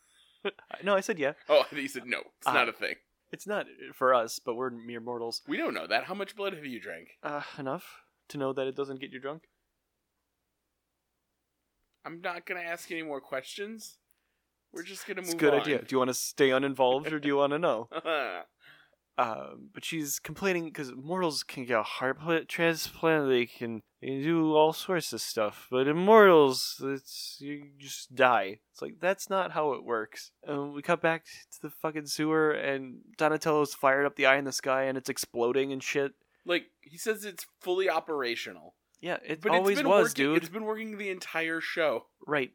[0.84, 1.32] no, I said yeah.
[1.48, 2.20] Oh, he said no.
[2.38, 2.94] It's Uh, not a thing.
[3.32, 5.42] It's not for us, but we're mere mortals.
[5.48, 6.04] We don't know that.
[6.04, 7.18] How much blood have you drank?
[7.22, 9.48] Uh, enough to know that it doesn't get you drunk.
[12.04, 13.98] I'm not gonna ask any more questions.
[14.72, 15.60] We're just gonna move It's a good on.
[15.60, 15.78] idea.
[15.78, 17.88] Do you want to stay uninvolved or do you want to know?
[19.18, 23.28] Um, but she's complaining because mortals can get a heart pla- transplant.
[23.28, 28.60] They can, they can do all sorts of stuff, but immortals, it's you just die.
[28.72, 30.30] It's like that's not how it works.
[30.42, 34.46] And we cut back to the fucking sewer, and Donatello's fired up the eye in
[34.46, 36.12] the sky, and it's exploding and shit.
[36.46, 38.74] like he says, it's fully operational.
[39.00, 40.36] Yeah, it But always it's been was, working, dude.
[40.38, 42.06] It's been working the entire show.
[42.26, 42.52] Right.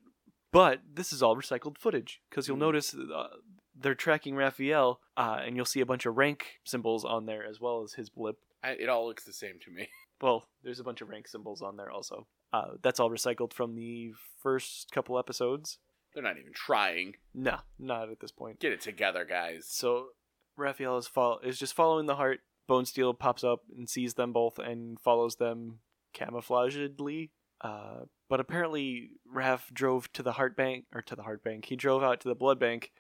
[0.51, 2.61] But this is all recycled footage because you'll Mhm.
[2.61, 3.27] notice uh,
[3.75, 7.59] they're tracking Raphael, uh, and you'll see a bunch of rank symbols on there as
[7.59, 8.37] well as his blip.
[8.63, 9.89] I, it all looks the same to me.
[10.21, 12.25] Well, there's a bunch of rank symbols on there also.
[12.53, 15.77] Uh, that's all recycled from the first couple episodes.
[16.13, 17.15] They're not even trying.
[17.33, 18.61] No, not at this point.
[18.61, 19.67] Get it together, guys.
[19.67, 20.11] So
[20.55, 22.39] Raphael is fol- is just following the heart.
[22.69, 25.79] Bonesteel pops up and sees them both and follows them
[26.15, 27.31] camouflagedly.
[27.61, 31.65] Uh, but apparently, Raph drove to the heart bank or to the heart bank.
[31.65, 32.91] He drove out to the blood bank,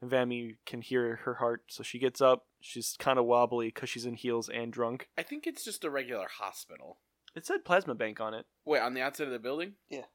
[0.00, 1.62] and Vammy can hear her heart.
[1.68, 2.44] So she gets up.
[2.60, 5.08] She's kind of wobbly because she's in heels and drunk.
[5.18, 6.98] I think it's just a regular hospital.
[7.34, 8.46] It said plasma bank on it.
[8.64, 9.72] Wait, on the outside of the building?
[9.88, 10.06] Yeah.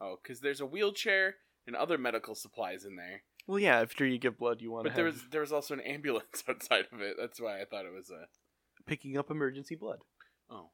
[0.00, 3.22] Oh, because there's a wheelchair and other medical supplies in there.
[3.46, 3.80] Well, yeah.
[3.80, 5.80] After you give blood, you want to But have there was there was also an
[5.80, 7.16] ambulance outside of it.
[7.18, 8.26] That's why I thought it was a
[8.86, 9.98] picking up emergency blood.
[10.50, 10.70] oh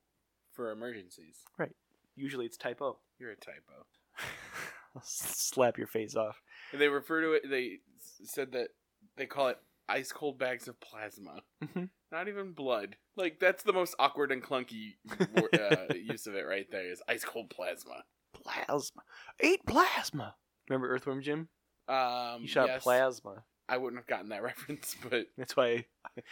[0.53, 1.39] for emergencies.
[1.59, 1.73] Right.
[2.15, 2.99] Usually, it's typo.
[3.19, 3.87] You're a typo.
[5.03, 6.43] Slap your face off.
[6.73, 7.43] And they refer to it.
[7.49, 7.79] They
[8.25, 8.69] said that
[9.17, 11.41] they call it ice cold bags of plasma.
[11.65, 11.89] Mhm.
[12.11, 12.97] Not even blood.
[13.17, 14.97] Like that's the most awkward and clunky
[15.91, 16.91] uh, use of it right there.
[16.91, 18.05] Is ice cold plasma.
[18.35, 19.03] Plasma.
[19.43, 20.35] Eat plasma.
[20.69, 21.49] Remember Earthworm Jim?
[21.89, 23.45] Um, He shot yes, plasma.
[23.69, 25.87] I wouldn't have gotten that reference, but That's why.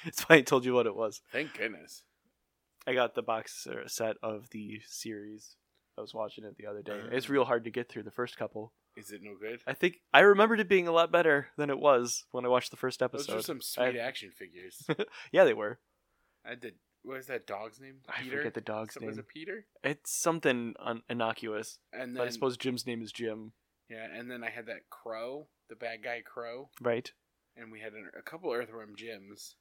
[0.04, 1.22] That's why I told you what it was.
[1.32, 2.02] thank goodness.
[2.90, 5.56] I got the box set of the series.
[5.98, 6.98] I was watching it the other day.
[7.12, 7.32] It's Ah.
[7.32, 8.72] real hard to get through the first couple.
[8.96, 9.60] Is it no good?
[9.66, 12.70] I think I remembered it being a lot better than it was when I watched
[12.70, 13.32] the first episode.
[13.34, 14.86] Those are some sweet I- action figures.
[15.32, 15.78] yeah, they were.
[16.44, 16.74] I did.
[17.02, 18.00] What is that dog's name?
[18.08, 19.20] I forget the dog's So- Was name.
[19.20, 19.66] it Peter?
[19.84, 21.78] It's something un- innocuous.
[21.92, 23.52] And But I suppose Jim's name is Jim,
[23.88, 27.10] yeah, and then I had that crow, the bad guy crow, right?
[27.56, 29.56] and we had an, a couple Earthworm Jims.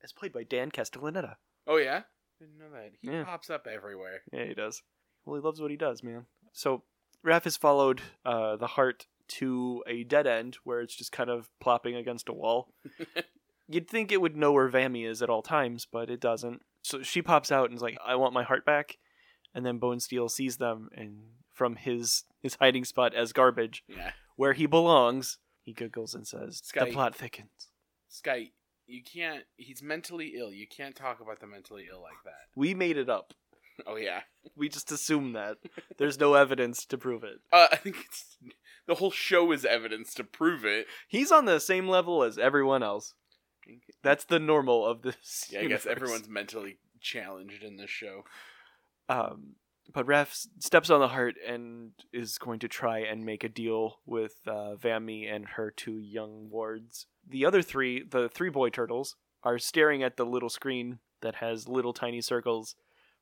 [0.00, 1.36] It's played by Dan Castellaneta.
[1.66, 2.02] Oh yeah,
[2.38, 2.92] didn't know that.
[3.00, 3.24] He Yeah.
[3.24, 4.22] pops up everywhere.
[4.32, 4.82] Yeah, he does.
[5.24, 6.26] Well, he loves what he does, man.
[6.52, 6.84] So,
[7.24, 11.50] Raph has followed uh, the heart to a dead end where it's just kind of
[11.60, 12.72] plopping against a wall.
[13.68, 16.62] You'd think it would know where Vammy is at all times, but it doesn't.
[16.82, 18.96] So she pops out and is like, "I want my heart back,"
[19.54, 21.18] and then Bonesteel sees them and
[21.52, 26.62] from his his hiding spot as garbage, yeah, where he belongs, he giggles and says,
[26.64, 27.68] Sky- "The plot thickens."
[28.08, 28.52] Sky,
[28.88, 29.44] you can't.
[29.56, 30.52] He's mentally ill.
[30.52, 32.48] You can't talk about the mentally ill like that.
[32.56, 33.34] We made it up.
[33.86, 34.22] Oh yeah.
[34.56, 35.58] We just assume that.
[35.98, 37.40] There's no evidence to prove it.
[37.52, 38.38] Uh, I think it's
[38.86, 40.86] the whole show is evidence to prove it.
[41.06, 43.14] He's on the same level as everyone else.
[44.02, 45.48] That's the normal of this.
[45.50, 48.24] Yeah, I guess everyone's mentally challenged in this show.
[49.08, 49.56] Um,
[49.92, 53.98] but Raph steps on the heart and is going to try and make a deal
[54.04, 57.06] with uh, Vammy and her two young wards.
[57.28, 61.68] The other three, the three boy turtles, are staring at the little screen that has
[61.68, 62.74] little tiny circles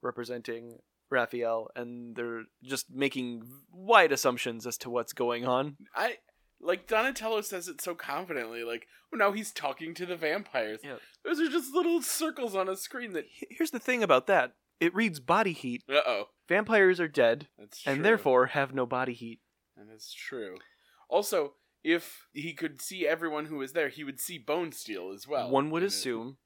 [0.02, 0.78] representing
[1.10, 3.42] Raphael, and they're just making
[3.72, 5.76] wide assumptions as to what's going on.
[5.94, 6.18] I
[6.60, 10.80] like Donatello says it so confidently, like, oh now he's talking to the vampires.
[10.82, 10.96] Yeah.
[11.24, 14.94] Those are just little circles on a screen that Here's the thing about that it
[14.94, 15.82] reads body heat.
[15.88, 16.24] Uh oh.
[16.48, 17.48] Vampires are dead,
[17.84, 19.40] and therefore have no body heat.
[19.76, 20.58] And is true.
[21.08, 21.54] Also,
[21.88, 25.48] if he could see everyone who was there, he would see Bonesteel as well.
[25.50, 26.38] One would And it- assume,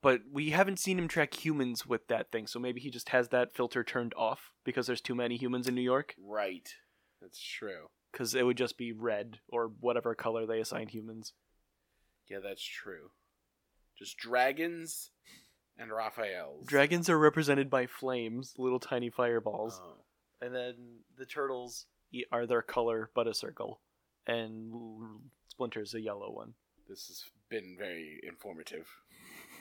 [0.00, 3.28] but we haven't seen him track humans with that thing, so maybe he just has
[3.28, 6.14] that filter turned off because there's too many humans in New York.
[6.18, 6.74] Right.
[7.20, 7.88] That's true.
[8.12, 11.34] Because it would just be red or whatever color they assign humans.
[12.26, 13.10] Yeah, that's true.
[13.98, 15.10] Just dragons
[15.76, 16.66] and Raphaels.
[16.66, 20.04] Dragons are represented by flames, little tiny fireballs, Oh.
[20.40, 21.86] and then the turtles
[22.32, 23.82] are their color but a circle,
[24.28, 26.54] and L- Splinter's a yellow one.
[26.88, 28.86] This has been very informative.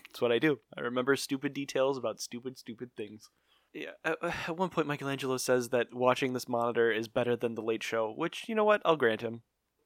[0.08, 0.60] That's what I do.
[0.78, 3.30] I remember stupid details about stupid, stupid things.
[3.74, 3.92] Yeah.
[4.06, 7.84] At, at one point, Michelangelo says that watching this monitor is better than the Late
[7.84, 8.82] Show, which you know what?
[8.86, 9.42] I'll grant him.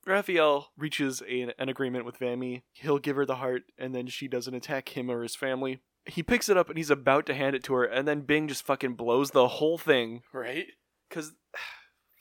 [0.06, 2.64] Raphael reaches a, an agreement with Vammy.
[2.74, 5.82] He'll give her the heart, and then she doesn't attack him or his family.
[6.06, 8.48] He picks it up and he's about to hand it to her, and then Bing
[8.48, 10.22] just fucking blows the whole thing.
[10.34, 10.68] Right?
[11.12, 11.34] Cause,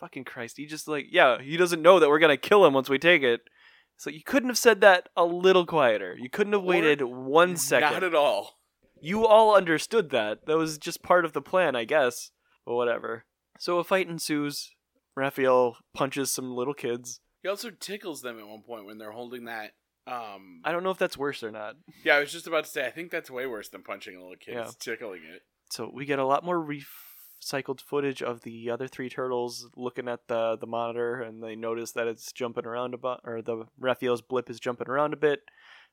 [0.01, 2.89] fucking Christ, he just like, yeah, he doesn't know that we're gonna kill him once
[2.89, 3.43] we take it.
[3.97, 6.17] So you couldn't have said that a little quieter.
[6.19, 7.93] You couldn't have Or waited one second.
[7.93, 8.59] Not at all.
[9.03, 10.47] You all understood that.
[10.47, 12.31] That was just part of the plan, I guess.
[12.65, 13.25] But whatever.
[13.59, 14.71] So a fight ensues.
[15.17, 17.21] Raphael punches some little kids.
[17.43, 19.73] He also tickles them at one point when they're holding that.
[20.07, 21.75] Um, I don't know if that's worse or not.
[22.05, 22.87] yeah, I was just about to say.
[22.87, 24.55] I think that's way worse than punching a little kid.
[24.55, 24.71] Yeah.
[24.79, 25.43] Tickling it.
[25.71, 26.59] So we get a lot more
[27.41, 31.93] recycled footage of the other three turtles looking at the the monitor, and they notice
[31.93, 35.41] that it's jumping around a bit, or the Raphael's blip is jumping around a bit.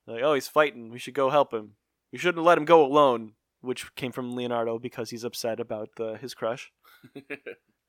[0.06, 0.90] They're like, oh, he's fighting.
[0.90, 1.72] We should go help him.
[2.12, 6.16] We shouldn't let him go alone, which came from Leonardo because he's upset about the
[6.16, 6.70] his crush.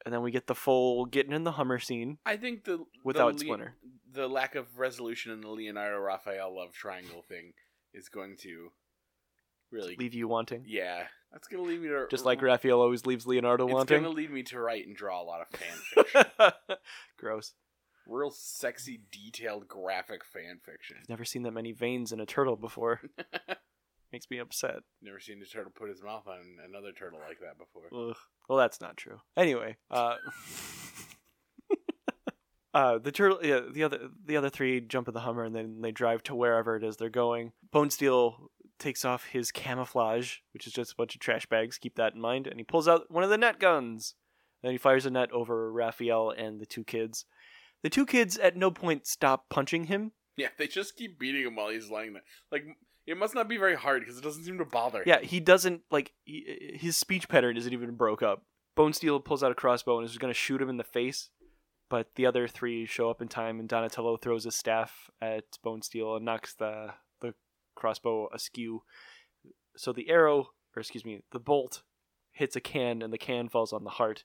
[0.06, 2.20] And then we get the full getting in the Hummer scene.
[2.26, 3.76] I think the Without the Splinter.
[4.10, 7.52] the lack of resolution in the Leonardo Raphael love triangle thing
[7.94, 8.70] is going to
[9.72, 10.64] really, leave you wanting.
[10.66, 14.02] yeah, that's gonna lead me to Just like Raphael always leaves Leonardo it's wanting.
[14.04, 16.52] gonna lead me to write and draw a lot of fan fiction,
[17.18, 17.54] Gross.
[18.08, 20.98] real sexy, detailed, graphic fan fiction.
[21.02, 23.02] I've never seen that many veins in a turtle before.
[24.12, 24.78] Makes me upset.
[25.04, 28.10] Never seen a turtle put his mouth on another turtle like that before.
[28.10, 28.18] Ugh.
[28.48, 29.20] Well, that's not true.
[29.38, 30.16] Anyway, uh,
[32.74, 35.82] uh, the turtle, yeah, the other, the other three jump in the Hummer and then
[35.82, 37.52] they drive to wherever it is they're going.
[37.72, 38.48] Bonesteel
[38.80, 41.78] takes off his camouflage, which is just a bunch of trash bags.
[41.78, 42.48] Keep that in mind.
[42.48, 44.16] And he pulls out one of the net guns.
[44.62, 47.26] Then he fires a net over Raphael and the two kids.
[47.84, 50.12] The two kids at no point stop punching him.
[50.36, 52.24] Yeah, they just keep beating him while he's lying there.
[52.52, 52.66] Like
[53.06, 55.00] it must not be very hard because it doesn't seem to bother.
[55.00, 55.06] him.
[55.08, 58.44] Yeah, he doesn't like he, his speech pattern isn't even broke up.
[58.78, 61.30] Bonesteel pulls out a crossbow and is going to shoot him in the face,
[61.90, 66.16] but the other three show up in time, and Donatello throws his staff at Bonesteel
[66.16, 66.94] and knocks the
[67.80, 68.84] crossbow askew.
[69.76, 71.84] So the arrow, or excuse me, the bolt
[72.32, 74.24] hits a can, and the can falls on the heart.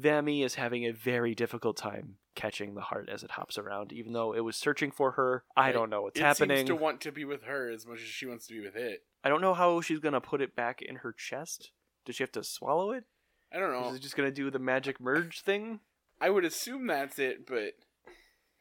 [0.00, 4.12] Vammy is having a very difficult time catching the heart as it hops around, even
[4.12, 5.44] though it was searching for her.
[5.56, 6.58] I don't know what's it happening.
[6.58, 8.76] seems to want to be with her as much as she wants to be with
[8.76, 9.04] it.
[9.22, 11.72] I don't know how she's gonna put it back in her chest.
[12.06, 13.04] Does she have to swallow it?
[13.52, 13.90] I don't know.
[13.90, 15.80] Is it just gonna do the magic merge thing?
[16.20, 17.72] I would assume that's it, but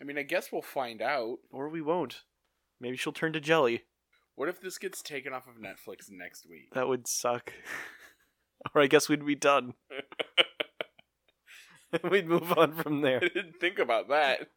[0.02, 1.38] I mean, I guess we'll find out.
[1.52, 2.24] Or we won't.
[2.80, 3.84] Maybe she'll turn to jelly.
[4.40, 6.74] What if this gets taken off of Netflix next week?
[6.74, 7.52] That would suck.
[8.74, 9.74] or I guess we'd be done.
[12.10, 13.18] we'd move on from there.
[13.18, 14.48] I didn't think about that.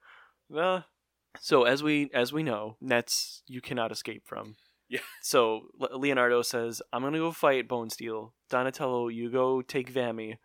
[0.48, 0.82] Nah.
[1.40, 4.54] So as we as we know, nets you cannot escape from.
[4.88, 5.00] Yeah.
[5.20, 8.34] So Leonardo says, "I'm gonna go fight Bonesteel.
[8.50, 10.36] Donatello, you go take Vammy,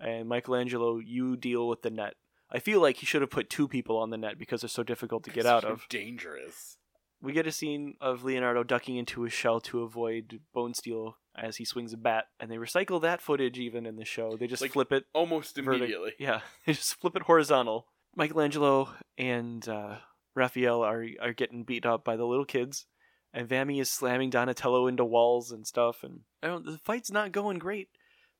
[0.00, 2.16] and Michelangelo, you deal with the net."
[2.50, 4.82] I feel like he should have put two people on the net because they're so
[4.82, 5.88] difficult to get out of.
[5.88, 6.76] Dangerous.
[7.22, 11.64] We get a scene of Leonardo ducking into his shell to avoid Bonesteel as he
[11.64, 14.36] swings a bat, and they recycle that footage even in the show.
[14.36, 16.12] They just Like, flip it Almost vertic- immediately.
[16.18, 17.86] Yeah, they just flip it horizontal.
[18.16, 19.96] Michelangelo and uh,
[20.34, 22.86] Raphael are are getting beat up by the little kids,
[23.32, 26.02] and Vammy is slamming Donatello into walls and stuff.
[26.02, 26.66] And I don't.
[26.66, 27.88] The fight's not going great.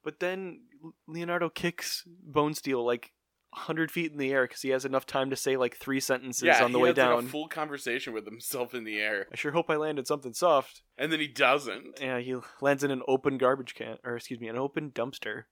[0.04, 0.62] But then
[1.06, 3.12] Leonardo kicks Bonesteel like
[3.54, 6.42] hundred feet in the air because he has enough time to say like three sentences
[6.44, 7.24] yeah, on the he way has, like, down.
[7.26, 10.82] a full conversation with himself in the air, I sure hope I landed something soft.
[10.96, 12.00] and then he doesn't.
[12.00, 15.44] Yeah, he lands in an open garbage can, or excuse me, an open dumpster,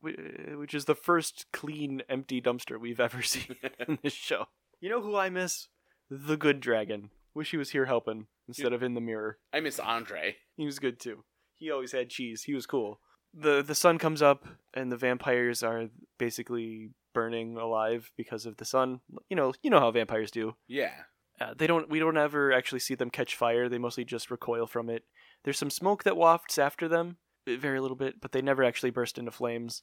[0.00, 4.46] which is the first clean, empty dumpster we've ever seen in this show.
[4.80, 5.68] You know who I miss?
[6.10, 7.10] The Good Dragon.
[7.34, 9.38] Wish he was here helping instead of in the mirror.
[9.52, 10.36] I miss Andre.
[10.56, 11.24] He was good too.
[11.54, 12.44] He always had cheese.
[12.44, 13.00] He was cool.
[13.34, 18.64] the The sun comes up, and the vampires are basically burning alive because of the
[18.64, 19.00] sun.
[19.28, 20.54] You know, you know how vampires do.
[20.68, 20.94] Yeah,
[21.40, 21.88] Uh, they don't.
[21.88, 23.68] We don't ever actually see them catch fire.
[23.68, 25.02] They mostly just recoil from it.
[25.44, 29.18] There's some smoke that wafts after them, very little bit, but they never actually burst
[29.18, 29.82] into flames.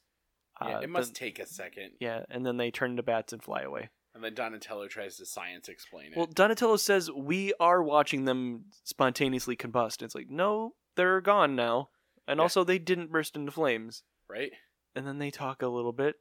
[0.62, 0.76] yeah.
[0.78, 1.92] Uh, it must then- take a second.
[2.00, 3.90] yeah, and then they turn into bats and fly away.
[4.14, 6.16] And then Donatello tries to science explain it.
[6.16, 10.00] Well, Donatello says we are watching them spontaneously combust.
[10.02, 11.90] It's like no, they're gone now,
[12.26, 12.42] and Yeah.
[12.44, 14.02] also they didn't burst into flames.
[14.28, 14.52] right?
[14.94, 16.16] And then they talk a little bit.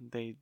[0.00, 0.36] They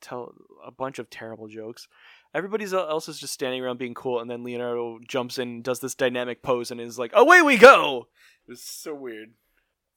[0.00, 0.32] tell
[0.64, 1.88] a bunch of terrible jokes.
[2.34, 5.94] Everybody else is just standing around being cool, and then Leonardo jumps in, does this
[5.94, 8.08] dynamic pose, and is like, "Away we go!"
[8.46, 9.34] It was so weird.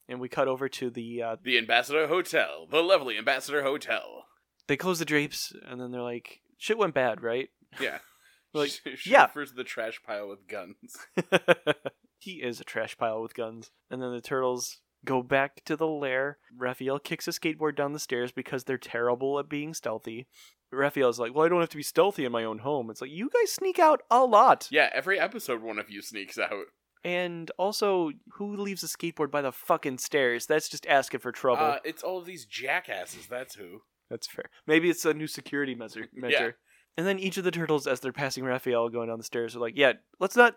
[0.10, 1.22] And we cut over to the.
[1.22, 4.26] Uh, The Ambassador Hotel, the lovely Ambassador Hotel.
[4.68, 7.50] they close the drapes, and then they're like, "Shit went bad, right?"
[7.80, 8.00] Yeah.
[8.56, 9.24] Like, she, she yeah.
[9.24, 10.96] refers to the trash pile with guns.
[12.20, 13.72] he is a trash pile with guns.
[13.90, 16.38] And then the turtles go back to the lair.
[16.56, 20.28] Raphael kicks a skateboard down the stairs because they're terrible at being stealthy.
[20.72, 22.90] Raphael's like, Well, I don't have to be stealthy in my own home.
[22.90, 24.68] It's like, You guys sneak out a lot.
[24.72, 26.66] Yeah, every episode one of you sneaks out.
[27.04, 30.46] And also, who leaves a skateboard by the fucking stairs?
[30.46, 31.66] That's just asking for trouble.
[31.66, 33.82] Uh, it's all of these jackasses, that's who.
[34.10, 34.46] That's fair.
[34.66, 36.08] Maybe it's a new security measure.
[36.14, 36.46] measure.
[36.46, 36.52] Yeah.
[36.96, 39.60] And then each of the turtles, as they're passing Raphael going down the stairs, are
[39.60, 40.56] like, "Yeah, let's not.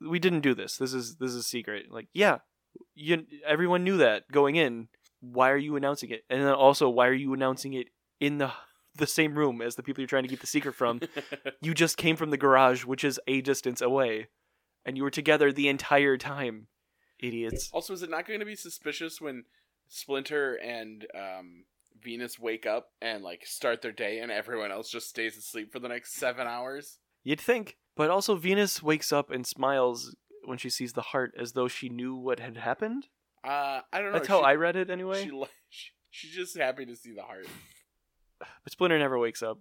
[0.00, 0.78] We didn't do this.
[0.78, 2.38] This is this is a secret." Like, yeah,
[2.94, 3.24] you.
[3.46, 4.88] Everyone knew that going in.
[5.20, 6.24] Why are you announcing it?
[6.30, 7.88] And then also, why are you announcing it
[8.20, 8.52] in the
[8.96, 11.00] the same room as the people you're trying to keep the secret from?
[11.60, 14.28] you just came from the garage, which is a distance away,
[14.84, 16.68] and you were together the entire time.
[17.20, 17.68] Idiots.
[17.72, 19.42] also, is it not going to be suspicious when
[19.88, 21.64] Splinter and um,
[22.00, 25.80] Venus wake up and like start their day, and everyone else just stays asleep for
[25.80, 26.98] the next seven hours?
[27.24, 27.76] You'd think.
[27.96, 30.14] But also, Venus wakes up and smiles
[30.48, 33.06] when she sees the heart as though she knew what had happened.
[33.44, 34.12] Uh, I don't know.
[34.12, 35.22] That's how she, I read it anyway.
[35.24, 35.30] She,
[35.68, 37.46] she, she's just happy to see the heart.
[38.40, 39.58] But Splinter never wakes up.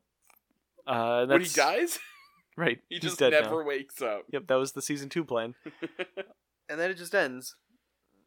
[0.86, 2.00] Uh, When he that's- dies,
[2.58, 2.80] right?
[2.90, 3.68] he just dead never now.
[3.68, 4.24] wakes up.
[4.32, 5.56] Yep, that was the season two plan.
[6.70, 7.56] and then it just ends.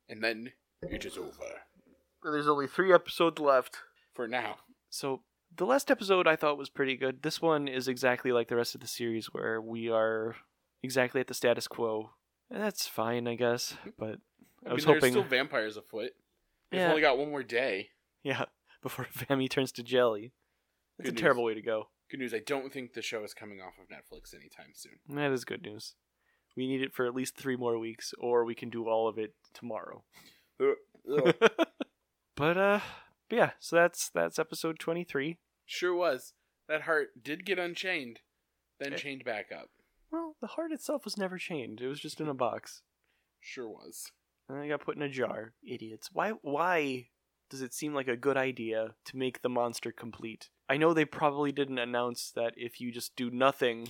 [0.09, 1.31] and then it is over
[2.23, 3.79] There's only three episodes left.
[4.15, 4.57] for now.
[4.89, 5.23] So
[5.57, 7.23] the last episode I thought was pretty good.
[7.23, 10.37] This one is exactly like the rest of the series, where we are
[10.83, 12.11] exactly at the status quo, and
[12.51, 13.75] that's fine, I guess.
[13.99, 14.19] But
[14.67, 16.13] I, I, was mean, hoping, there's still vampires afoot.
[16.71, 16.91] We've Yeah.
[16.91, 17.91] only got one more day.
[18.23, 18.45] yeah,
[18.83, 20.33] before Fami turns to jelly.
[20.99, 21.21] That's a news.
[21.21, 21.89] terrible way to go.
[22.11, 22.35] Good news.
[22.35, 24.99] I don't think the show is coming off of Netflix anytime soon.
[25.09, 25.95] That is good news.
[26.57, 29.17] We need it for at least three more weeks, or we can do all of
[29.19, 30.03] it tomorrow.
[32.37, 32.81] But uh,
[33.29, 33.51] but yeah.
[33.59, 35.39] So that's that's episode twenty three.
[35.67, 36.33] sure was.
[36.69, 38.21] That heart did get unchained,
[38.79, 38.97] then Eh.
[38.97, 39.71] chained back up.
[40.11, 41.81] Well, the heart itself was never chained.
[41.81, 42.83] It was just in a box,
[43.41, 44.11] Sure was.
[44.49, 45.53] and then it got put in a jar.
[45.67, 46.11] Idiots.
[46.13, 46.31] Why?
[46.43, 47.09] Why
[47.49, 50.51] does it seem like a good idea to make the monster complete?
[50.69, 53.89] I know they probably didn't announce that if you just do nothing,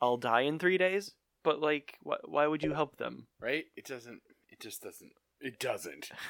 [0.00, 1.12] I'll die in three days.
[1.44, 3.26] But like, wh- why would you help them?
[3.40, 3.64] Right?
[3.76, 4.20] It doesn't.
[4.50, 5.12] It just doesn't.
[5.40, 6.10] It doesn't.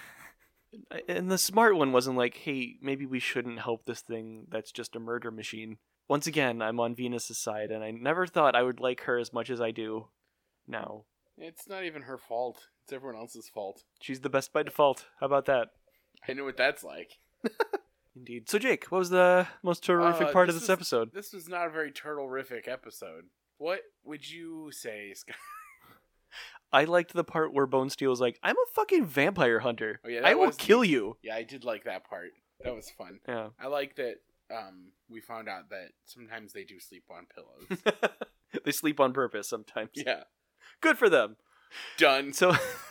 [1.09, 4.97] And the smart one wasn't like, hey, maybe we shouldn't help this thing that's just
[4.97, 5.79] a murder machine.
[6.09, 9.33] Once again, I'm on Venus's side, and I never thought I would like her as
[9.33, 10.07] much as I do
[10.69, 11.05] now.
[11.39, 12.69] It's not even her fault.
[12.85, 13.83] It's everyone else's fault.
[14.01, 15.07] She's the best by default.
[15.21, 15.69] How about that?
[16.29, 17.19] I know what that's like.
[18.17, 18.49] Indeed.
[18.49, 21.11] So, Jake, what was the most terrific Uh, part of this was- episode?
[21.13, 23.25] This was not a very turtle-rific episode.
[23.59, 25.37] What would you say, Scott?
[26.73, 30.01] I liked the part where Bonesteel was like, I'm a fucking vampire hunter.
[30.05, 30.91] Oh, yeah, I will kill neat.
[30.91, 31.17] you.
[31.23, 32.31] Yeah, I did like that part.
[32.65, 33.21] That was fun.
[33.29, 33.49] Yeah.
[33.61, 34.17] I like that
[34.51, 37.83] um, we found out that sometimes they do sleep on pillows.
[38.65, 39.91] they sleep on purpose sometimes.
[39.95, 40.25] yeah.
[40.81, 41.37] Good for them.
[41.99, 42.33] Done.
[42.33, 42.51] So,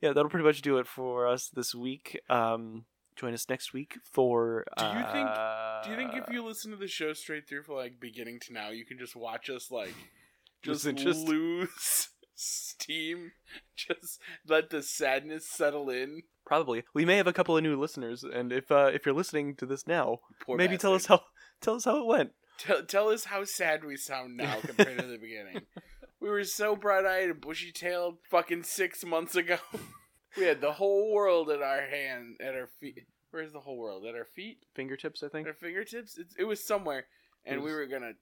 [0.00, 2.20] yeah, that'll pretty much do it for us this week.
[2.28, 2.84] Um,
[3.16, 4.64] join us next week for.
[4.76, 7.62] Do you think- uh, Do you think if you listen to the show straight through
[7.62, 9.94] for like beginning to now, you can just watch us like
[10.62, 13.32] just, just- lose steam,
[13.76, 16.22] just let the sadness settle in?
[16.50, 19.54] Probably we may have a couple of new listeners, and if uh, if you're listening
[19.54, 21.22] to this now, Poor maybe tell us how
[21.60, 22.32] tell us how it went.
[22.58, 25.62] Tell, tell us how sad we sound now compared to the beginning.
[26.22, 29.56] We were so bright eyed and bushy tailed fucking six months ago.
[30.36, 33.06] We had the whole world at our hand, at our feet.
[33.30, 34.04] Where's the whole world?
[34.04, 34.58] At our feet?
[34.74, 35.46] Fingertips, I think.
[35.46, 36.18] At our fingertips?
[36.18, 37.06] It's, it was somewhere.
[37.44, 38.12] And It we were going to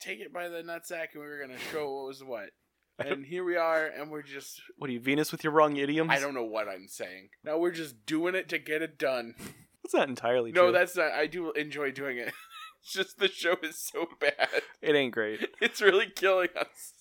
[0.00, 2.50] take it by the nutsack and we were going to show what was what.
[3.06, 4.60] And here we are, and we're just.
[4.76, 6.10] What are you, Venus with your wrong idioms?
[6.10, 7.28] I don't know what I'm saying.
[7.44, 9.34] Now we're just doing it to get it done.
[9.84, 10.72] That's not entirely No, true.
[10.72, 11.12] No, that's not.
[11.12, 12.32] I do enjoy doing it.
[12.80, 14.62] It's just the show is so bad.
[14.80, 15.48] It ain't great.
[15.60, 16.92] It's really killing us.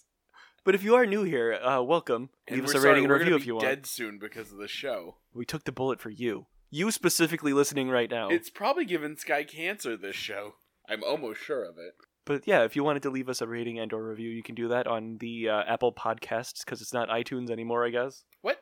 [0.64, 2.30] But if you are new here, uh, welcome.
[2.48, 3.68] And Leave us a sorry, rating and review if you want.
[3.68, 5.18] Dead soon because of the show.
[5.34, 6.48] We took the bullet for you.
[6.72, 8.28] You specifically listening right now.
[8.30, 9.96] It's probably given Sky cancer.
[9.96, 10.56] This show.
[10.90, 11.94] I'm almost sure of it.
[12.28, 14.54] But yeah, if you wanted to leave us a rating and or review, you can
[14.54, 18.24] do that on the uh, Apple Podcasts because it's not iTunes anymore, I guess.
[18.42, 18.60] What?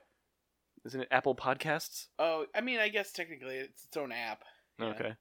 [0.85, 2.07] Isn't it Apple Podcasts?
[2.19, 4.43] Oh, I mean, I guess technically it's its own app.
[4.79, 4.85] Yeah.
[4.89, 5.13] Okay.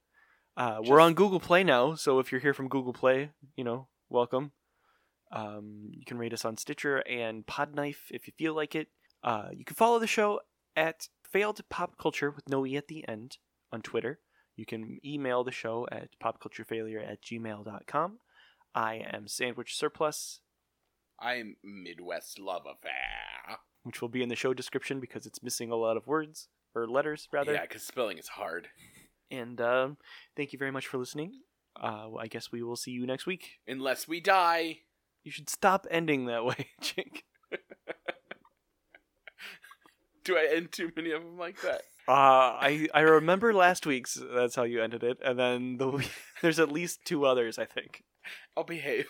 [0.59, 3.65] Uh, Just- We're on Google Play now, so if you're here from Google Play, you
[3.65, 4.53] know, welcome.
[5.33, 8.89] Um, you can rate us on Stitcher and Podknife if you feel like it.
[9.23, 10.41] Uh, you can follow the show
[10.77, 13.39] at Failed Pop Culture with no E at the end
[13.73, 14.21] on Twitter.
[14.55, 18.19] You can email the show at popculturefailure at gmail.com.
[18.75, 20.41] I am Sandwich Surplus,
[21.21, 23.59] I'm Midwest Love Affair.
[23.85, 26.89] which will be in the show description because it's missing a lot of words, or
[26.89, 27.53] letters, rather.
[27.53, 28.69] Yeah, because spelling is hard.
[29.31, 29.97] And um,
[30.37, 31.41] thank you very much for listening.
[31.81, 33.59] Uh, I guess we will see you next week.
[33.67, 34.81] Unless we die.
[35.23, 37.25] You should stop ending that way, Jink.
[40.25, 41.83] Do I end too many of them like that?
[42.09, 42.13] Uh,
[42.61, 44.19] I I remember last week's.
[44.35, 46.07] That's how you ended it, and then the
[46.43, 47.59] there's at least two others.
[47.59, 48.03] I think
[48.57, 49.07] I'll behave.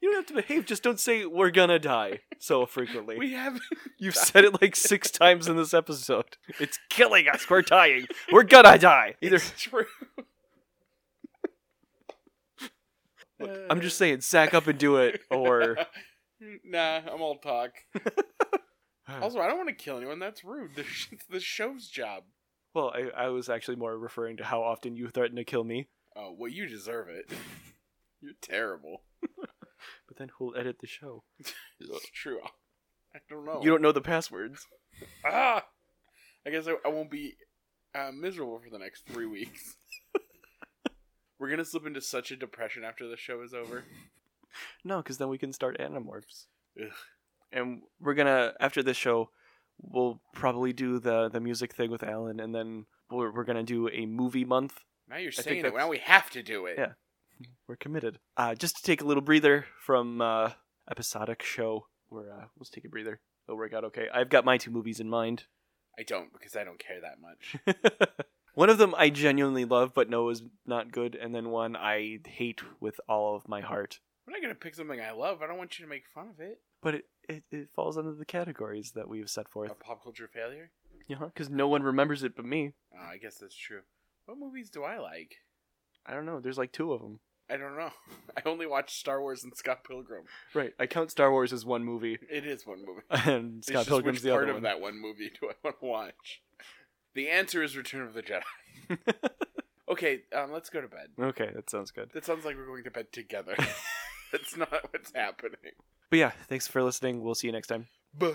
[0.00, 0.66] you don't have to behave.
[0.66, 3.18] Just don't say we're gonna die so frequently.
[3.18, 3.62] We haven't.
[3.98, 6.36] You've said it like six times in this episode.
[6.58, 7.48] It's killing us.
[7.50, 8.06] We're dying.
[8.32, 9.14] We're gonna die.
[9.20, 9.86] Either It's true.
[13.70, 15.76] I'm just saying, sack up and do it, or
[16.62, 17.70] nah, I'm all talk.
[19.20, 20.18] Also, I don't want to kill anyone.
[20.18, 20.76] That's rude.
[20.76, 22.24] The sh- it's the show's job.
[22.74, 25.88] well, I, I was actually more referring to how often you threaten to kill me.
[26.14, 27.30] Oh, well, you deserve it.
[28.20, 29.02] You're terrible.
[30.06, 31.24] But then who'll edit the show?
[31.38, 32.40] It's true.
[33.14, 33.62] I don't know.
[33.62, 34.66] You don't know the passwords.
[35.24, 35.64] Ah!
[36.46, 37.36] I guess I, I won't be
[37.94, 39.76] uh, miserable for the next three weeks.
[41.38, 43.84] We're gonna slip into such a depression after the show is over.
[44.84, 46.46] No, because then we can start Animorphs.
[46.78, 46.90] Ugh.
[47.52, 49.30] And we're gonna after this show,
[49.80, 53.88] we'll probably do the the music thing with Alan, and then we're we're gonna do
[53.88, 54.80] a movie month.
[55.08, 55.62] Now you're saying it.
[55.62, 56.74] that's- Now we have to do it.
[56.78, 56.92] Yeah.
[57.66, 58.18] We're committed.
[58.36, 60.52] Uh, just to take a little breather from uh,
[60.90, 61.86] episodic show.
[62.10, 63.20] We're uh, let's take a breather.
[63.46, 64.08] It'll work out okay.
[64.12, 65.44] I've got my two movies in mind.
[65.98, 67.56] I don't because I don't care that much.
[68.54, 72.18] one of them I genuinely love, but know is not good, and then one I
[72.26, 74.00] hate with all of my heart.
[74.26, 75.42] I'm not gonna pick something I love.
[75.42, 76.60] I don't want you to make fun of it.
[76.82, 79.70] But it, it, it falls under the categories that we've set forth.
[79.70, 80.70] A pop culture failure.
[81.08, 82.72] Yeah, because no one remembers it but me.
[82.94, 83.80] Oh, I guess that's true.
[84.26, 85.36] What movies do I like?
[86.06, 86.40] I don't know.
[86.40, 87.20] There's like two of them.
[87.50, 87.90] I don't know.
[88.36, 90.24] I only watched Star Wars and Scott Pilgrim.
[90.54, 90.72] Right.
[90.78, 93.02] I count Star Wars as one movie, It is one movie.
[93.30, 95.54] and It's Scott just Pilgrim's which the part other of that one movie do I
[95.64, 96.42] want to watch?
[97.14, 98.98] The answer is Return of the Jedi.
[99.90, 101.08] Okay, um, let's go to bed.
[101.18, 102.10] okay, that sounds good.
[102.14, 103.56] That sounds like we're going to bed together.
[104.30, 105.72] That's not what's happening.
[106.10, 107.24] But yeah, thanks for listening.
[107.24, 107.88] We'll see you next time.
[108.16, 108.30] Bye.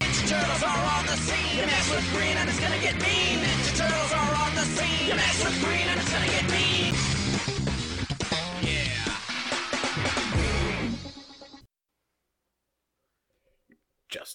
[0.00, 1.58] Turtles are on the scene.
[1.58, 3.38] You mess with green and it's gonna get mean.
[3.42, 5.08] Ninja Turtles are on the scene.
[5.08, 6.79] You mess with green and it's gonna get mean.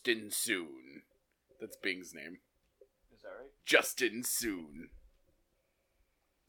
[0.06, 1.02] Justin Soon.
[1.60, 2.38] That's Bing's name.
[3.16, 3.50] Is that right?
[3.66, 4.90] Justin Soon.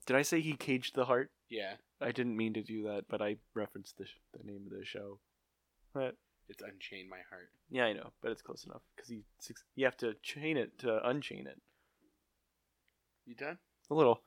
[0.07, 1.30] Did I say he caged the heart?
[1.48, 4.78] Yeah, I didn't mean to do that, but I referenced the, sh- the name of
[4.78, 5.18] the show.
[5.94, 6.16] But
[6.48, 7.48] it's Unchain My Heart.
[7.70, 9.22] yeah, I know, but it's close enough because you
[9.74, 11.59] you have to chain it to unchain it
[13.26, 13.59] You done?
[13.90, 14.20] a little.